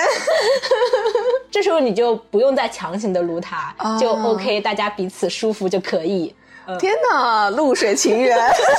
[1.50, 6.34] 这时候你就不用再强行的撸他，就 OK，大家彼此舒服就可以。
[6.78, 8.36] 天哪，露水情缘，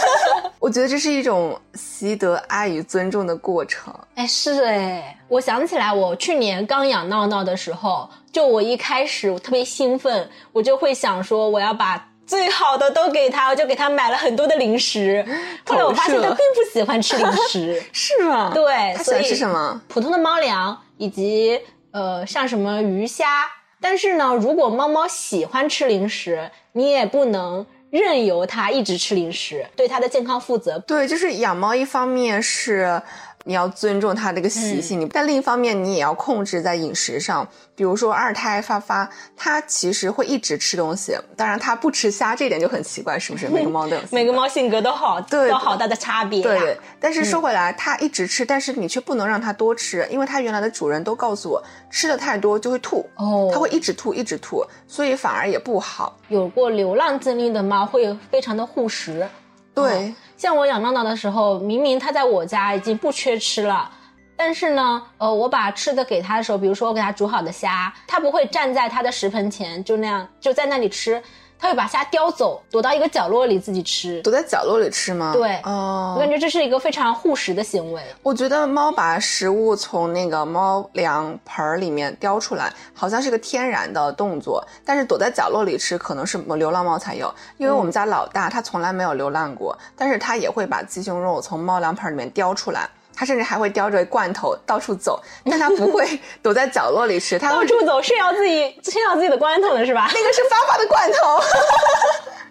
[0.60, 3.94] 我觉得这是一种习得爱与尊重的过程。
[4.16, 12.08] 哎，是哎，我想起来，我去年刚养闹闹的时候，就我一开始我特别兴奋，我就会想说我要把。
[12.28, 15.26] 最好的都给他，我就给他买了很多的零食。
[15.68, 18.52] 后来我发现他并不喜欢吃零食， 是吗？
[18.54, 19.82] 对，他喜欢吃什么？
[19.90, 21.60] 普通的猫粮以及
[21.92, 23.44] 呃像什么鱼虾。
[23.82, 30.80] 但是呢，如果猫猫喜欢吃零食，你也不能任由它一直吃零食，对它的健康负责。
[30.80, 33.02] 对，就是养猫一方面是。
[33.44, 37.48] 你要尊重它这个习性，你但另一方面你也要控制在饮食上。
[37.74, 43.48] 比如说二胎发发，它其实会一直吃东西，当然它不吃虾，这点就很奇怪，是不是？
[43.50, 46.44] 每个猫都有，每个猫性格都好，对，有好大的差别。
[46.44, 56.16] 对，但是说回来，它一直吃，但是你却不能让它多吃，因为它原来的主人都告诉我，吃的太多就会吐，哦，它会一直吐，一直吐，所以反而也不好。
[56.28, 59.28] 有过流浪经历的猫会非常的护食。
[59.74, 63.90] 对，像我养闹闹的时候，明明它在我家已经不缺吃了，
[64.36, 71.22] 但是呢，呃，我把吃的给它的时候，比如说我给它煮好的虾，它不会站在它的食盆前就那样就在那里吃。
[71.62, 74.20] 它会把虾叼走，躲到一个角落里自己吃。
[74.24, 75.32] 躲在角落里吃吗？
[75.32, 78.02] 对，哦，我感觉这是一个非常护食的行为。
[78.24, 84.68] 我觉得猫把食物从那个猫粮盆儿里面叼出来，好像是个天然的动作。
[84.84, 87.32] 但是躲在角落里吃，可能是流浪猫才有。
[87.58, 92.90] 因为我们家老大它从来没有流浪过，但是它也会把鸡胸肉从猫粮盆里面叼出来。
[93.16, 97.38] 他甚至还会叼着罐头到处走，但他不会 躲在角落里吃。
[97.38, 100.10] 他到处走，炫耀自己，炫耀自己的罐头的是吧？
[100.14, 101.42] 那个是发发的罐头。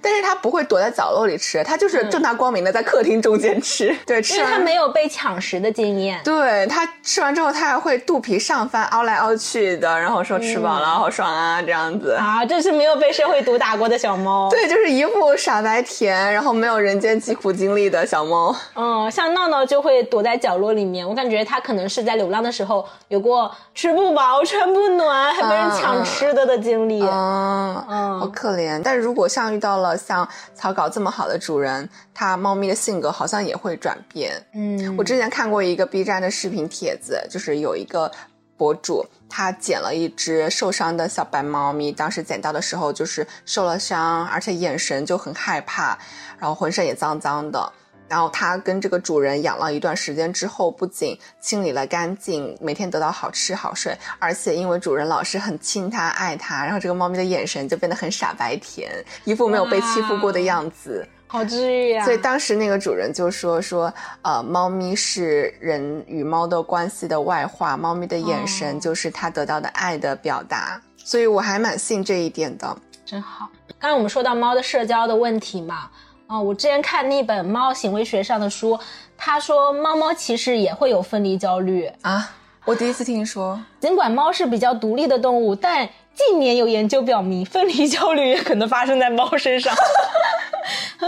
[0.03, 3.95] 但是他不会躲在角落里吃，他就是正大光明的在客厅中间吃。
[4.07, 6.21] 对，因为他没有被抢食的经验。
[6.25, 12.13] 对他吃完之后，他还会肚皮上翻，凹来凹去的，然后说吃饱了，好爽啊，这样子。
[12.13, 14.49] 啊，这是没有被社会毒打过的小猫。
[14.51, 18.57] 对，就是一副傻白甜，然后没有人间疾苦经历的小猫。
[18.75, 27.03] 嗯，像闹闹就会躲在角落里面，我感觉他可能是在流浪的时候有过吃不饱、穿不暖，还被人抢吃的的经历。
[27.03, 28.81] 嗯嗯，好可怜。
[28.83, 29.90] 但如果像遇到了。
[29.97, 34.33] 像草稿这么好的主人，它猫咪的性格好像也会转变。
[34.55, 38.11] 嗯，我之前看过一个 B 站的视频帖子，就是有一个
[38.57, 45.99] 博主，他捡了一只受伤的小白猫咪，当时捡到的时候就是受了伤，而且眼神就很害怕，
[46.39, 47.73] 然后浑身也脏脏的。
[48.11, 58.91] 然后它跟这个主人养了一段时间之后，不仅清理了干净，每天得到好吃好睡，而且因为主人老是很亲它爱它，然后这个猫咪的眼神就变得很傻白甜，
[59.23, 62.05] 一副没有被欺负过的样子，好治愈呀。
[62.05, 73.49] 所以当时那个主人就说说，呃，猫咪是人与猫的关系的外化，猫咪的眼神就是它得到的爱的表达，所以我还蛮信这一点的，真好。
[73.79, 75.89] 刚才我们说到猫的社交的问题嘛。
[76.31, 78.79] 哦，我之前看那本猫行为学上的书，
[79.19, 82.31] 他说猫猫其实也会有分离焦虑啊。
[82.65, 89.75] 我第一次听说，尽管猫是比较独立的动物，但近年有研究表明，分离焦虑也可能发生在猫身上。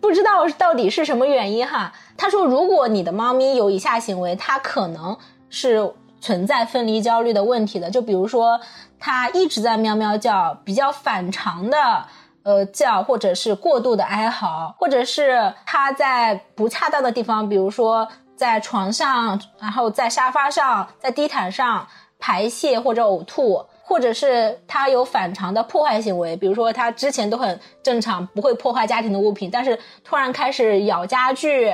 [0.00, 1.92] 不知道到底是什么原因哈？
[2.16, 5.14] 他说，如果你的猫咪有以下行为，它可能
[5.50, 5.92] 是
[6.22, 7.90] 存在分离焦虑的问题的。
[7.90, 8.58] 就比如说，
[8.98, 12.06] 它一直在喵喵叫，比较反常的。
[12.46, 21.84] 呃叫，或者是过度的哀嚎，或者是他在不恰当的地方，比如说在床上，然后在沙发上，在地毯上
[22.20, 31.66] 排泄或者呕吐，或者是他有反常的破坏行为，比如说他之前都很正常，不会破坏家庭的物品，但是突然开始咬家具，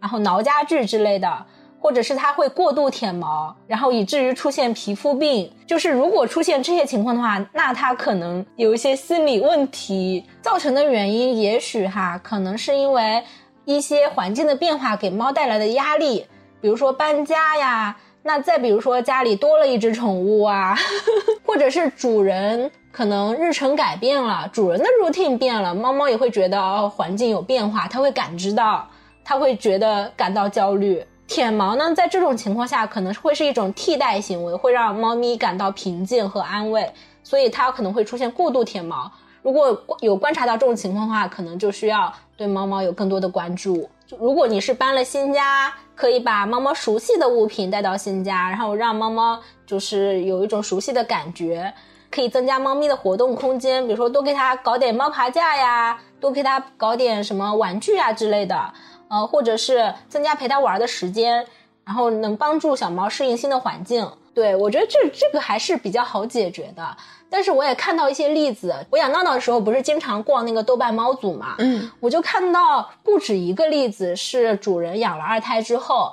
[0.00, 1.44] 然后挠家具之类的。
[1.80, 5.50] 或者是它会过度舔毛，然后以至于出现皮肤病。
[5.66, 13.24] 就是如果出现这些情况的话，那它可能有一些心理问题造成的原因，也许哈可能是因为
[13.64, 16.26] 一些环境的变化给猫带来的压力，
[16.60, 20.76] 比如说搬家呀，那再比如说家里多了一只宠物啊，
[21.46, 28.86] 或者是主人可能日程改变了，主人的 routine 变了，猫猫也会觉得哦环境有变化，它会感知到，
[29.24, 31.02] 它会觉得感到焦虑。
[31.30, 39.08] 舔毛呢，在这种情况下可能会是一种替代行为，会让猫咪感到平静和安慰，所以它可能会出现过度舔毛。
[39.40, 43.88] 如果有观察到这种情况的话，可能就需要对猫猫有更多的关注。
[44.18, 51.72] 如果你是搬了新家，可以把猫猫熟悉的物品带到新家，然后让猫猫就是有一种熟悉的感觉，
[52.10, 58.74] 可以增加猫咪的活动空间，比如说多给它搞点猫爬架呀，多给它搞点什么玩具啊之类的。
[59.10, 61.44] 呃，或者是增加陪它玩的时间，
[61.84, 64.08] 然后能帮助小猫适应新的环境。
[64.32, 66.96] 对我觉得这这个还是比较好解决的。
[67.28, 76.12] 但是我也看到一些例子，我养闹闹的时候不是经常逛那个豆瓣猫组嘛，嗯，我就看到不止一个例子是主人养了二胎之后，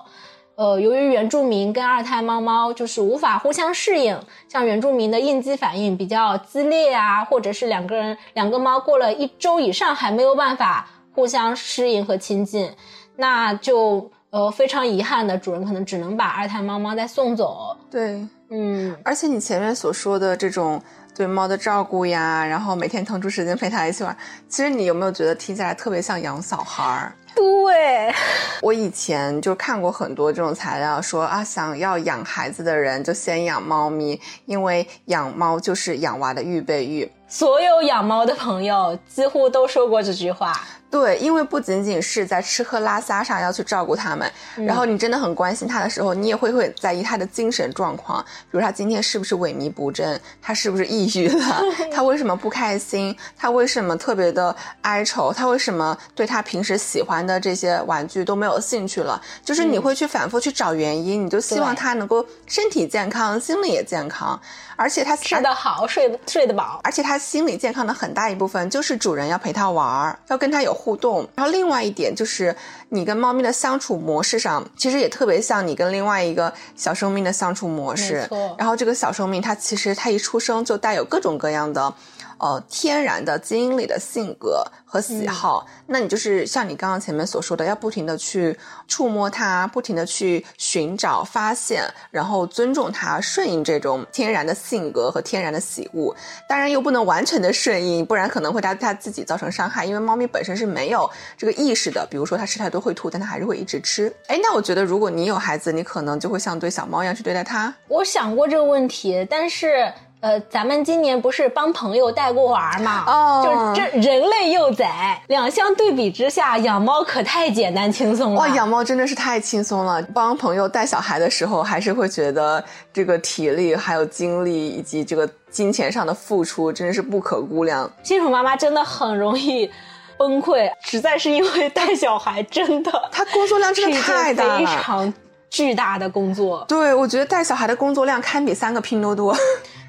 [0.55, 4.19] 呃，由于原住民跟二胎猫猫就是无法互相适应，
[4.49, 10.87] 像原住民的应激反应比较激烈啊，或者是两个人两个猫过了一周以上还没有办法。
[11.17, 12.71] 互相适应和亲近，
[13.15, 17.75] 那就呃非常遗憾的，主人可能只能把二胎猫猫再送走。
[17.89, 20.79] 对，嗯，而且你前面所说的这种
[21.15, 24.15] 对猫的照顾呀，然后每天腾出时间陪它一起玩，
[24.47, 27.11] 其实你有没有觉得听起来特别像养小孩儿？
[27.35, 28.13] 对，
[28.61, 37.09] 我以前就看过很多这种材料，说啊，想要养孩子的人就先养猫咪，因为养猫就是养娃的预备役。
[37.27, 40.53] 所有养猫的朋友几乎都说过这句话。
[40.89, 51.61] 对，因为不仅仅是在吃喝拉撒上要去照顾他们，然后你真的很关心他的时候，你也会会在意他的精神状况，比如他今天是不是萎靡不振，他是不是抑郁了，
[51.93, 59.21] 他为什么不开心，他为什么特别的哀愁，他为什么对他平时喜欢的这些玩具都没有兴趣了？
[59.43, 64.39] 就是你会去反复去找原因，你就希望他能够身体健康，心理也健康。
[64.79, 71.27] 而且它吃得好，睡睡得饱，而且它心理健康的很大一部分就是主人要陪它玩儿，要跟它有互动。
[71.35, 72.55] 然后另外一点就是，
[72.89, 78.29] 你跟猫咪的相处模式上，其实也特别像你跟另外一个小生命的相处模式。
[78.57, 81.93] 然后这个小生命它其实它一出生就带有各种各样的。
[82.39, 88.57] 呃，天然的基因里的性格和喜好，那你就是像你刚刚前面所说的，要不停的去
[88.87, 96.15] 触摸它，不停的去寻找、发现，然后尊重它，顺应这种天然的性格和天然的喜恶。
[96.47, 99.83] 当然，又不能完全的顺应，不然可能会它它自己造成伤害。
[99.83, 104.13] 因为猫咪本身是没有这个意识的，比如说它吃太多会吐，但它还是会一直吃。
[104.27, 107.73] 哎，那我觉得如果你有孩子，你可能就会像对小猫一样去对待它。
[107.87, 109.91] 我想过这个问题，但是。
[110.19, 113.03] 呃，咱们今年不是帮朋友带过娃嘛？
[113.05, 118.39] 哦，就这人类幼崽，两相对比之下，养猫可太简单轻松了。
[118.39, 120.01] 哇，养猫真的是太轻松了。
[120.15, 127.87] 帮朋友带小孩的时候，还是会觉得这个体力、还有精力以及这个金钱上的付出，真的是不可估量。
[128.01, 129.69] 新手妈妈真的很容易
[130.17, 135.13] 崩溃，实在是因为带小孩真的， 他工作量真的太大了，非常
[135.51, 136.65] 巨大的工作。
[136.67, 139.37] 对，我觉得带小孩的工作量堪比三个拼多多。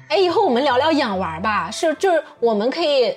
[0.09, 3.15] 哎，以后我们聊聊养娃吧，是就是我们可以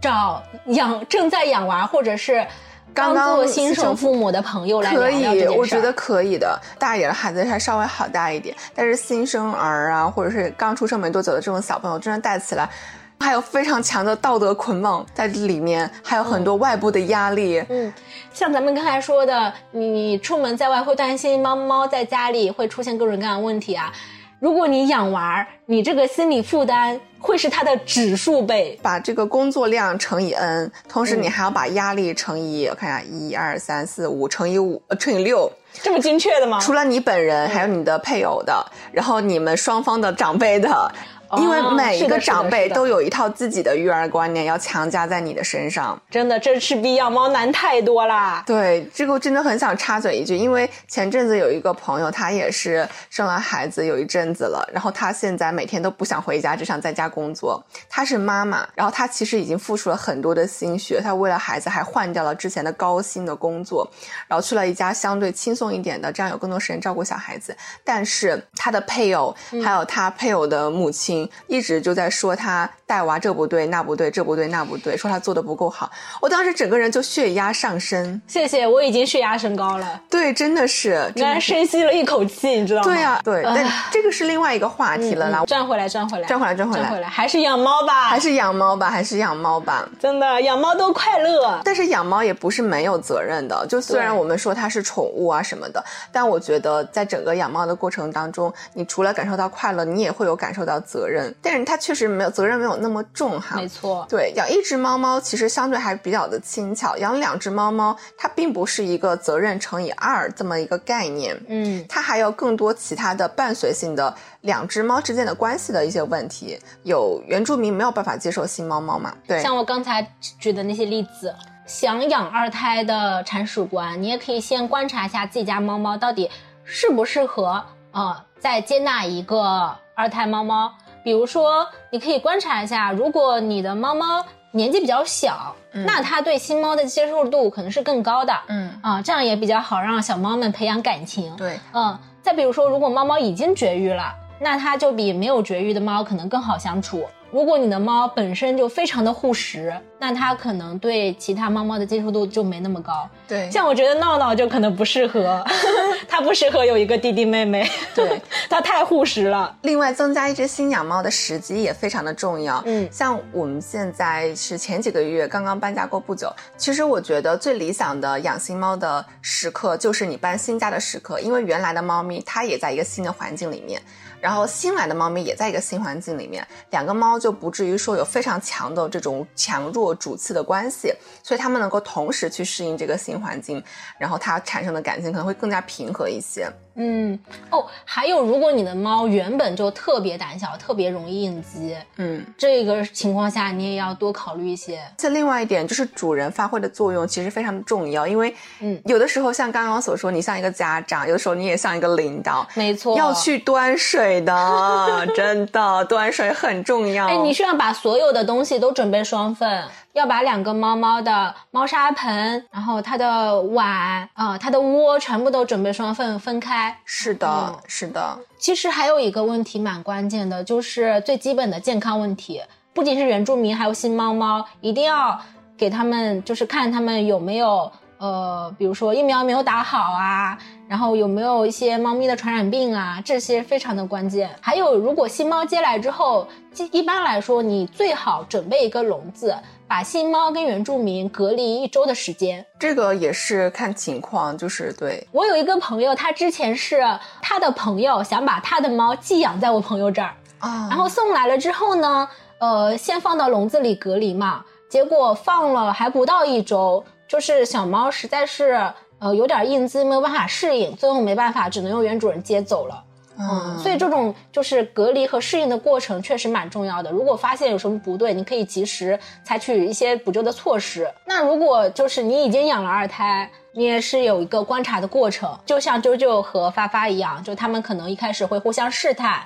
[0.00, 2.46] 找养正在养娃或者是
[2.94, 6.56] 刚做新手父母的朋友来聊聊可以，我觉得可以的。
[6.78, 12.70] 大一点的孩子还稍微好带一点，但是新生儿啊，或者是刚出生没多久的这种小朋友，真的带起来
[13.18, 17.60] 还有非常强的道德捆绑在里面，还有很多外部的压力。
[17.68, 17.92] 嗯，
[18.32, 23.92] 像咱们刚才说的，你出门在外会担心猫猫在家里会出现各种各样的问题啊。
[24.40, 35.50] 如果你养娃，你这个心理负担会是它的指数倍，把这个工作量乘以 n，同时你还要把压力乘以，我看一下，一二三四五乘以五乘以六，
[35.82, 36.60] 这么精确的吗？
[36.60, 40.88] 除了你本人，还有你的配偶的，然后你们双方的长辈的，
[41.36, 46.00] 因为每一个长辈都有一套自己的育儿观念要强加在你的身上。
[46.10, 48.42] 真的，这是比养猫难太多啦。
[48.46, 57.62] 对，这个我真的很想插嘴一句，因为前阵子有一个朋友，他也是生完孩子有一阵子了，然后他现在每天都不想回家，只想在家工作。
[57.88, 63.88] 她是妈妈，然后她其实已经付出了很多的心血，她为了孩子还换掉了之前的高薪的工作，
[64.26, 67.56] 然后去了一家相对轻松一点的，这样有更多时间照顾小孩子。
[67.84, 75.90] 但是她的配偶还有她配偶的母亲一直就在说他带娃这不对那不对，这不对那不对，说他做的不够好。
[76.20, 78.20] 我当时整个人就血压上升。
[78.26, 81.54] 谢谢，我已经血压升高了，对，真的是，真刚才的是。
[81.54, 82.84] 深吸了一口气，你知道吗？
[82.84, 85.40] 对呀、对，但这个是另外一个话题了啦。
[85.40, 89.88] 嗯转回来，转回来，转回来转回来回来，还是养猫吧，还是养猫吧，还是养猫吧。
[89.98, 91.60] 真的养猫都快乐。
[91.64, 101.34] 但是养猫也不是没有责任的，就虽然我们说它是宠物啊什么的，但我觉得在整个养猫的过程当中，你除了感受到快乐，你也会有感受到责任。
[101.42, 103.56] 但是它确实没有责任没有那么重哈。
[103.56, 111.40] 没错，对，养一只猫猫其实相对还比较的轻巧，养两只猫猫它并不是一个责任乘以二这么一个概念。
[111.48, 119.14] 嗯，它还有更多其他的伴随性的两只猫之间的关系的一些问题，有原住民没有办法接受新猫猫嘛？
[119.26, 120.06] 对，像我刚才
[120.38, 121.34] 举的那些例子，
[121.66, 126.30] 想养二胎的铲屎官，你也可以先观察一下自己家猫猫到底
[126.64, 130.72] 适不适合呃再接纳一个二胎猫猫。
[131.02, 138.34] 比如说，你可以观察一下，如果你的猫猫年纪比较小，那它对新猫的接受度可能是更高的。
[138.48, 141.34] 嗯，啊，这样也比较好让小猫们培养感情。
[141.36, 147.06] 对，嗯，再比如说，如果猫猫已经绝育了，那它就比没有绝育的猫可能更好相处。
[147.30, 153.08] 如果你的猫本身就非常的护食，那它可能对其他猫猫的接受度就没那么高。
[153.26, 155.44] 对，像我觉得闹闹就可能不适合，
[156.08, 159.54] 它不适合有一个弟弟妹妹，对， 它太护食了。
[159.62, 162.62] 另外，增加一只新养猫的时机也非常的重要。
[162.64, 173.82] 嗯像我们现在是前几个月刚刚搬家过不久，其实我觉得最理想的养新猫的时刻就是你搬新家的时刻，因为原来的猫咪它也在一个新的环境里面，
[174.20, 180.92] 然后新来的猫咪也在一个新环境里面，两个猫就不至于说有非常强的这种强弱主次的关系，
[181.22, 183.62] 所以它们能够同时去适应这个新环境，
[183.98, 186.50] 然后它产生的感情可能会更加平和一些。
[186.80, 187.18] 嗯，
[187.50, 192.24] 哦，还有，如果你的猫原本就特别胆小，特别容易应激，嗯。
[192.38, 194.80] 这个情况下你也要多考虑一些。
[194.96, 207.06] 这另外一点就是主人发挥的作用其实非常的重要，因为嗯有的时候像刚刚所说，你像一个家长，有的时候你也像一个领导，没错，要去端水的， 真的端水很重要。
[207.06, 216.76] 哎，你是要把所有的东西都准备双份，要把两个猫猫的猫砂盆，然后它的碗啊、它的窝全部都准备双份分开。
[216.84, 222.42] 是的，嗯是的，其实还有一个问题蛮关键的，就是最基本的健康问题，
[222.74, 225.18] 不仅是原住民，还有新猫猫，一定要
[225.56, 230.38] 给他们就是看他们有没有呃，比如说疫苗没有打好啊，
[230.68, 234.28] 然后有没有一些猫咪的传染病啊，这些非常的关键。
[234.40, 239.34] 还有，如果新猫接来之后，一一般来说，你最好准备一个笼子，
[239.66, 242.44] 把新猫跟原住民隔离一周的时间。
[242.58, 246.82] 这个也是看情况，就是对，我有一个朋友，他之前是
[247.22, 252.06] 他的朋友想把他的猫寄养在我朋友这儿，啊然后送来了之后呢，
[252.40, 262.84] 呃，先放到笼子里隔离嘛，结果放了还不到一周，就是小猫实在是呃有点应激，没有办法适应，最后没办法，只能由原主人接走了。
[263.20, 266.88] 嗯，所以这种就是隔离和适应的过程确实蛮重要的。
[266.92, 270.88] 如果发现有什么不对，你可以及时采取一些补救的措施。
[271.04, 279.22] 那如果就是你已经养了二胎，你也是有一个观察的过程，就像啾啾和发发一样，就他们可能一开始会互相试探。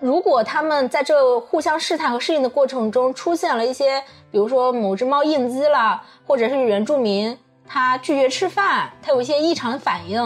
[0.00, 7.36] 如果他们在这互相试探和适应的过程中出现了一些，比如说某只猫应激了，或者是原住民
[7.72, 10.20] 它拒绝吃饭，他有一些异常反应，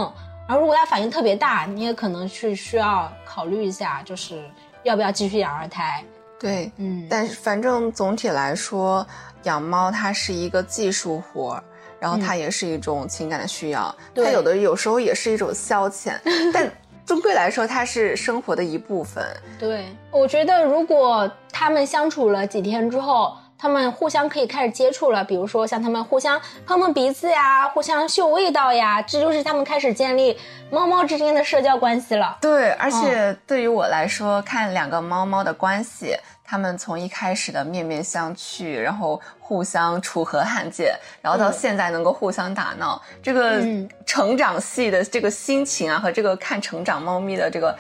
[0.49, 4.43] 然后如果他反应特别大，你也可能去需要考虑一下，就是
[4.83, 6.03] 要不要继续养二胎。
[6.41, 9.07] 对，嗯，但是反正总体来说，
[9.43, 11.63] 养猫它是一个技术活，
[12.01, 16.15] 然后它也是一种情感的需要，对它有的有时候也是一种消遣，
[16.51, 16.73] 但
[17.05, 19.23] 终归来说，它是生活的一部分。
[19.59, 30.39] 对，我觉得如果他们相处了几天之后，他们互相可以开始接触了，比如说像他们互相碰碰鼻子呀，互相嗅味道呀，这就是他们开始建立
[30.71, 32.37] 猫猫之间的社交关系了。
[32.43, 47.75] 对，而且对于我来说，看两个猫猫的关系，他们从一开始的面面相觑，然后互相楚河汉界，然后到现在能够互相打闹，这个嗯成长系的这个心情啊，和这个看成长猫咪的这个。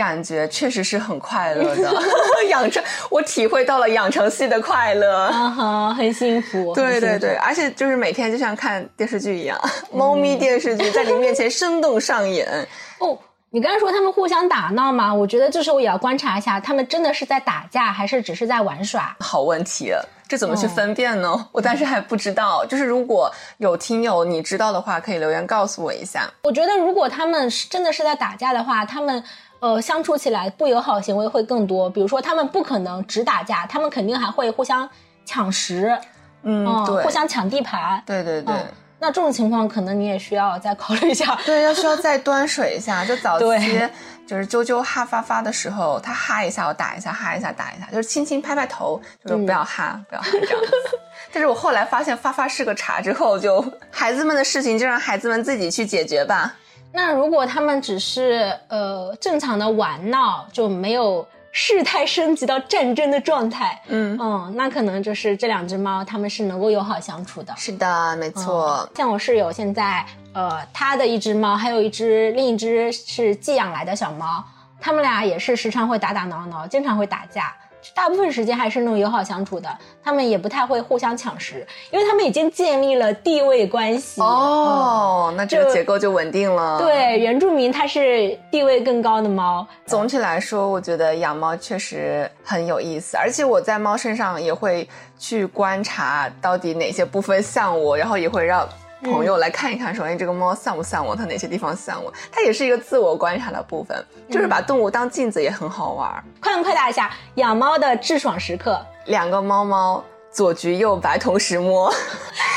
[0.00, 2.02] 感觉确实是很快乐的，
[2.48, 6.72] 养成我体会到了养成系的快乐，啊哈，很幸福。
[6.72, 9.60] 对对对，而且就是每天就像看电视剧一样，
[9.92, 12.66] 猫咪电视剧在你面前生动上演。
[12.98, 13.18] 哦，
[13.50, 15.12] 你刚才说他们互相打闹嘛？
[15.12, 19.14] 我觉得这时候也要观察一下，他们真的是在打架，还是只是在玩耍？
[19.20, 19.92] 好问题，
[20.26, 21.48] 这怎么去分辨呢？
[21.52, 22.64] 我暂时还不知道。
[22.64, 26.26] 就是如果有听友你知道的话，可以留言告诉我一下。
[26.44, 29.22] 我觉得如果他们是真的是在打架的话，他们。
[29.60, 34.88] 呃，相处起来不友好行为会更多，比如说他们不可能只打架，他们肯定还会互相
[35.24, 35.96] 抢食，
[36.42, 38.54] 嗯，对，互相抢地盘，对对对。
[39.02, 43.02] 那这种情况可能你也需要再考虑一下，对，要需要再端水一下。
[43.02, 43.88] 就早期
[44.26, 50.72] 就是啾啾哈发发的时候，他哈一下我打一下，哈一下打一下，就是轻轻拍拍头，就是不要哈，不要哈这样子。
[51.32, 56.54] 但是我后来发现发发是个茬之后，就孩子们的事情就让孩子们自己去解决吧。
[56.92, 67.54] 那如果他们只是呃正常的玩闹，就没有事态升级到战争的状态，嗯嗯，那可能就是这两只猫它们是能够友好相处的。
[67.56, 68.88] 是的，没错。
[68.94, 74.44] 像我室友现在，呃，他的一只猫，还有一只另一只是寄养来的小猫，
[74.80, 77.54] 他们俩也是时常会打打闹闹，经常会打架。
[77.94, 79.68] 大部分时间还是那种友好相处的，
[80.02, 84.20] 他们也不太会互相抢食，因为他们已经建立了地位关系。
[84.20, 86.78] 哦，那这个结构就稳定了。
[86.78, 89.66] 对，原住民它是地位更高的猫。
[89.86, 98.68] 总体来说，我觉得养猫确实很有意思，而且我在猫身上也会去观察到底哪些部分像我，然后也会让。
[99.02, 101.16] 朋友来看一看，说哎，这个猫像不像我？
[101.16, 102.12] 它哪些地方像我？
[102.30, 106.22] 它也是一个自我观察的部分，就是把动物当镜子也很好玩。
[106.40, 111.92] 快问快答一下，养猫的智爽时刻：两个猫猫左橘右白同时摸，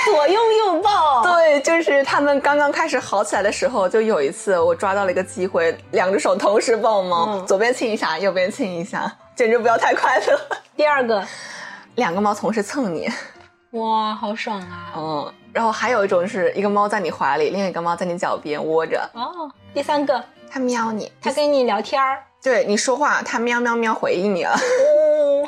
[0.06, 1.24] 左拥右抱。
[1.24, 10.40] 对，就是它们刚刚开始好起来的时候，就有一次我抓到了一个机会，两只手同时抱猫，左边亲一下，右边亲一下，简直不要太快乐。
[10.76, 11.26] 第二个，
[11.96, 13.10] 两个猫同时蹭你。
[13.72, 14.94] 哇，好爽啊！
[14.96, 19.08] 嗯，然后还有一种是一个猫在你怀里，另一个猫在你脚边窝着。
[19.14, 24.52] 哦，第三个，它喵你，它跟你聊天儿，对你说话，它喵喵喵回应你了。
[24.52, 25.48] 哦，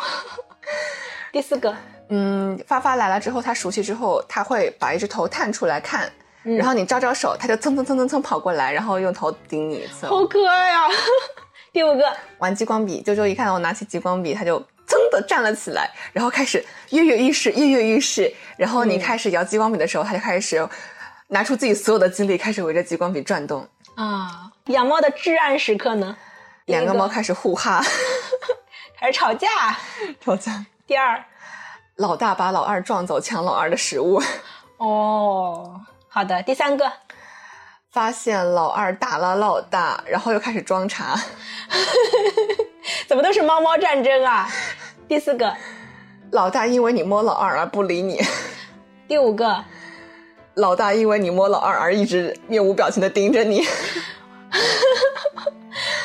[1.31, 1.75] 第四个，
[2.09, 6.07] 嗯，发发来了之后，它熟悉之后，它会把一只头探出来看，
[6.43, 10.05] 然后你招招手，它就蹭蹭蹭蹭蹭跑过来，然后用头顶你一次。
[10.05, 10.81] 好可爱呀！
[11.73, 12.03] 第五个，
[12.37, 14.63] 玩激光笔，啾啾一看到我拿起激光笔，它就。
[14.87, 18.33] 噌的站了起来，然后开始跃跃欲试，跃跃欲试。
[18.57, 20.67] 然后你开始摇激光笔的时候，他就开始
[21.27, 23.67] 拿出自己所有的精力，开始围着激光笔转动。
[23.95, 26.15] 啊，养猫的至暗时刻呢？
[26.65, 27.83] 两个猫开始互哈，
[28.99, 29.47] 开始吵架，
[30.19, 30.65] 吵架。
[30.87, 31.23] 第二，
[31.95, 34.21] 老大把老二撞走，抢老二的食物。
[34.77, 36.41] 哦，好的。
[36.43, 36.91] 第三个，
[37.91, 41.15] 发现老二打了老大，然后又开始装茶。
[43.07, 44.47] 怎么都是猫猫战争啊？
[45.07, 45.53] 第四个，
[46.31, 48.19] 老大因为你摸老二而不理你。
[49.07, 49.63] 第五个，
[50.55, 53.63] 老大因为你摸老二而一直面无表情的盯着你。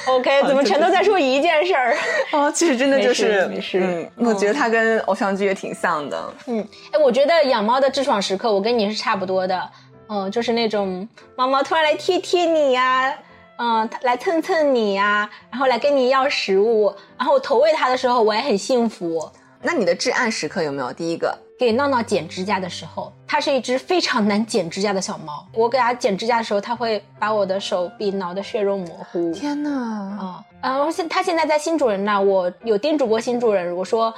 [0.06, 1.96] OK，怎么全都在说一件事儿？
[2.32, 3.78] 哦，其实真的就是，没事。
[3.80, 6.34] 嗯，我觉得它跟偶像剧也挺像的。
[6.46, 9.70] 嗯，哎，我觉得养猫的智爽时刻，我跟你是差不多的。
[10.08, 13.16] 嗯，就是那种猫猫突然来贴贴你呀。
[13.62, 19.30] 嗯，来蹭蹭你呀，然后来跟你要食物，然后我投喂它的时候，我也很幸福。
[19.60, 20.90] 那你的至暗时刻有没有？
[20.94, 25.46] 第一个，给闹闹剪指甲的时候，它是一只非常难剪指甲的小猫。
[25.52, 29.30] 我给它剪指甲的时候，它会把我的手臂挠得血肉模糊。
[29.34, 29.70] 天哪！
[29.70, 34.14] 啊，然后现它现在在新主人那，我有叮嘱过新主人，我说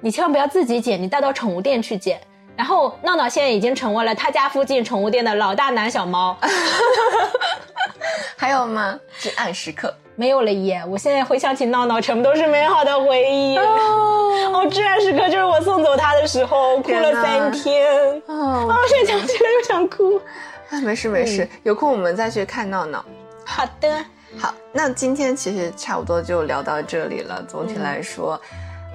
[0.00, 2.18] 你千万不要自己剪，你带到宠物店去剪。
[2.58, 6.36] 然后闹闹现在已经成为了他家附近宠物店的老大男小猫。
[8.36, 8.98] 还有吗？
[9.16, 10.82] 至暗时刻没有了耶！
[10.88, 13.56] 我现在回想起闹闹，全部都是美好的回忆。
[13.56, 18.20] 哦，至暗时刻就是我送走他的时候，哭了三天。
[18.26, 20.20] 哦，现在想起来又想哭。
[20.70, 23.04] 啊，没事没事，有空我们再去看闹闹。
[23.44, 24.04] 好的，
[24.36, 27.40] 好，那今天其实差不多就聊到这里了。
[27.48, 28.40] 总体来说。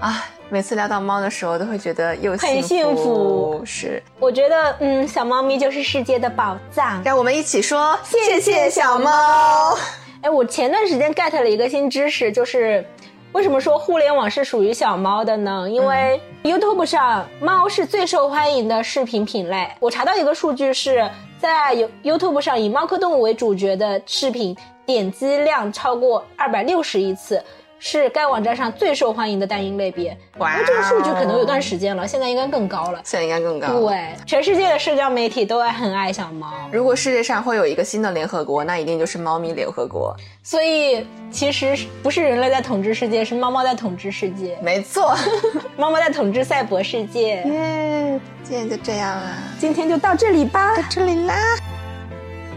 [0.01, 3.60] 啊，每次聊到猫的时候，都会觉得又很幸福。
[3.66, 7.01] 是，我觉得，嗯，小猫咪就是世界的宝藏。
[7.04, 9.76] 让我们一起说谢谢小猫。
[10.22, 12.86] 哎，我前段时间 get 了一个新知识，就是
[13.32, 15.68] 为什么说互联网是属于小猫的呢？
[15.68, 19.68] 因为 YouTube 上猫是最受欢迎的视频品类。
[19.80, 27.43] 我查到一个数据是在 YouTube 上以猫科动物为主角的视频点击量超过二百六十亿次。
[27.86, 30.17] 是该网站上最受欢迎的单音类别。
[30.38, 33.01] 哇那这个数据可能有段时间了，现在应该更高了。
[33.03, 33.67] 现在应该更高。
[33.81, 40.15] 对，全世界的社交媒体都爱很爱小猫，如果世界上会有一个新的联合国，那一定就是猫咪联合国。
[40.41, 45.13] 所以其实不是人类在统治世界，是猫猫在统治世界，没错。
[45.75, 47.43] 猫猫在统治赛博世界。
[47.43, 50.73] 耶，今天就这样啦，今天就到这里吧。
[50.77, 51.36] 到这里啦。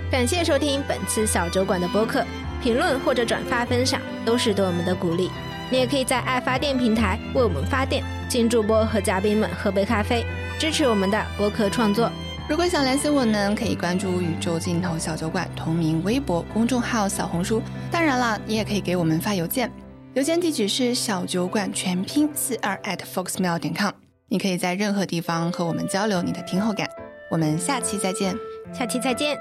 [0.08, 2.24] 感谢收听本次小酒馆的播客，
[2.66, 5.30] 评论或者转发分享都是对我们的鼓励。
[5.70, 10.26] 你也可以在爱发电平台为我们发电，请主播和嘉宾们喝杯咖啡，
[10.58, 12.10] 支持我们的播客创作。
[12.48, 17.62] 如果想联系我们，可以关注宇宙尽头小酒馆同名微博、公众号、小红书。
[17.88, 19.70] 当然了，你也可以给我们发邮件，
[20.14, 23.92] 邮件地址是小酒馆全拼四二 at foxmail 点 com。
[24.28, 26.88] 你可以在任何地方和我们交流你的听后感。
[27.30, 28.36] 我们下期再见，
[28.76, 29.38] 下期再见。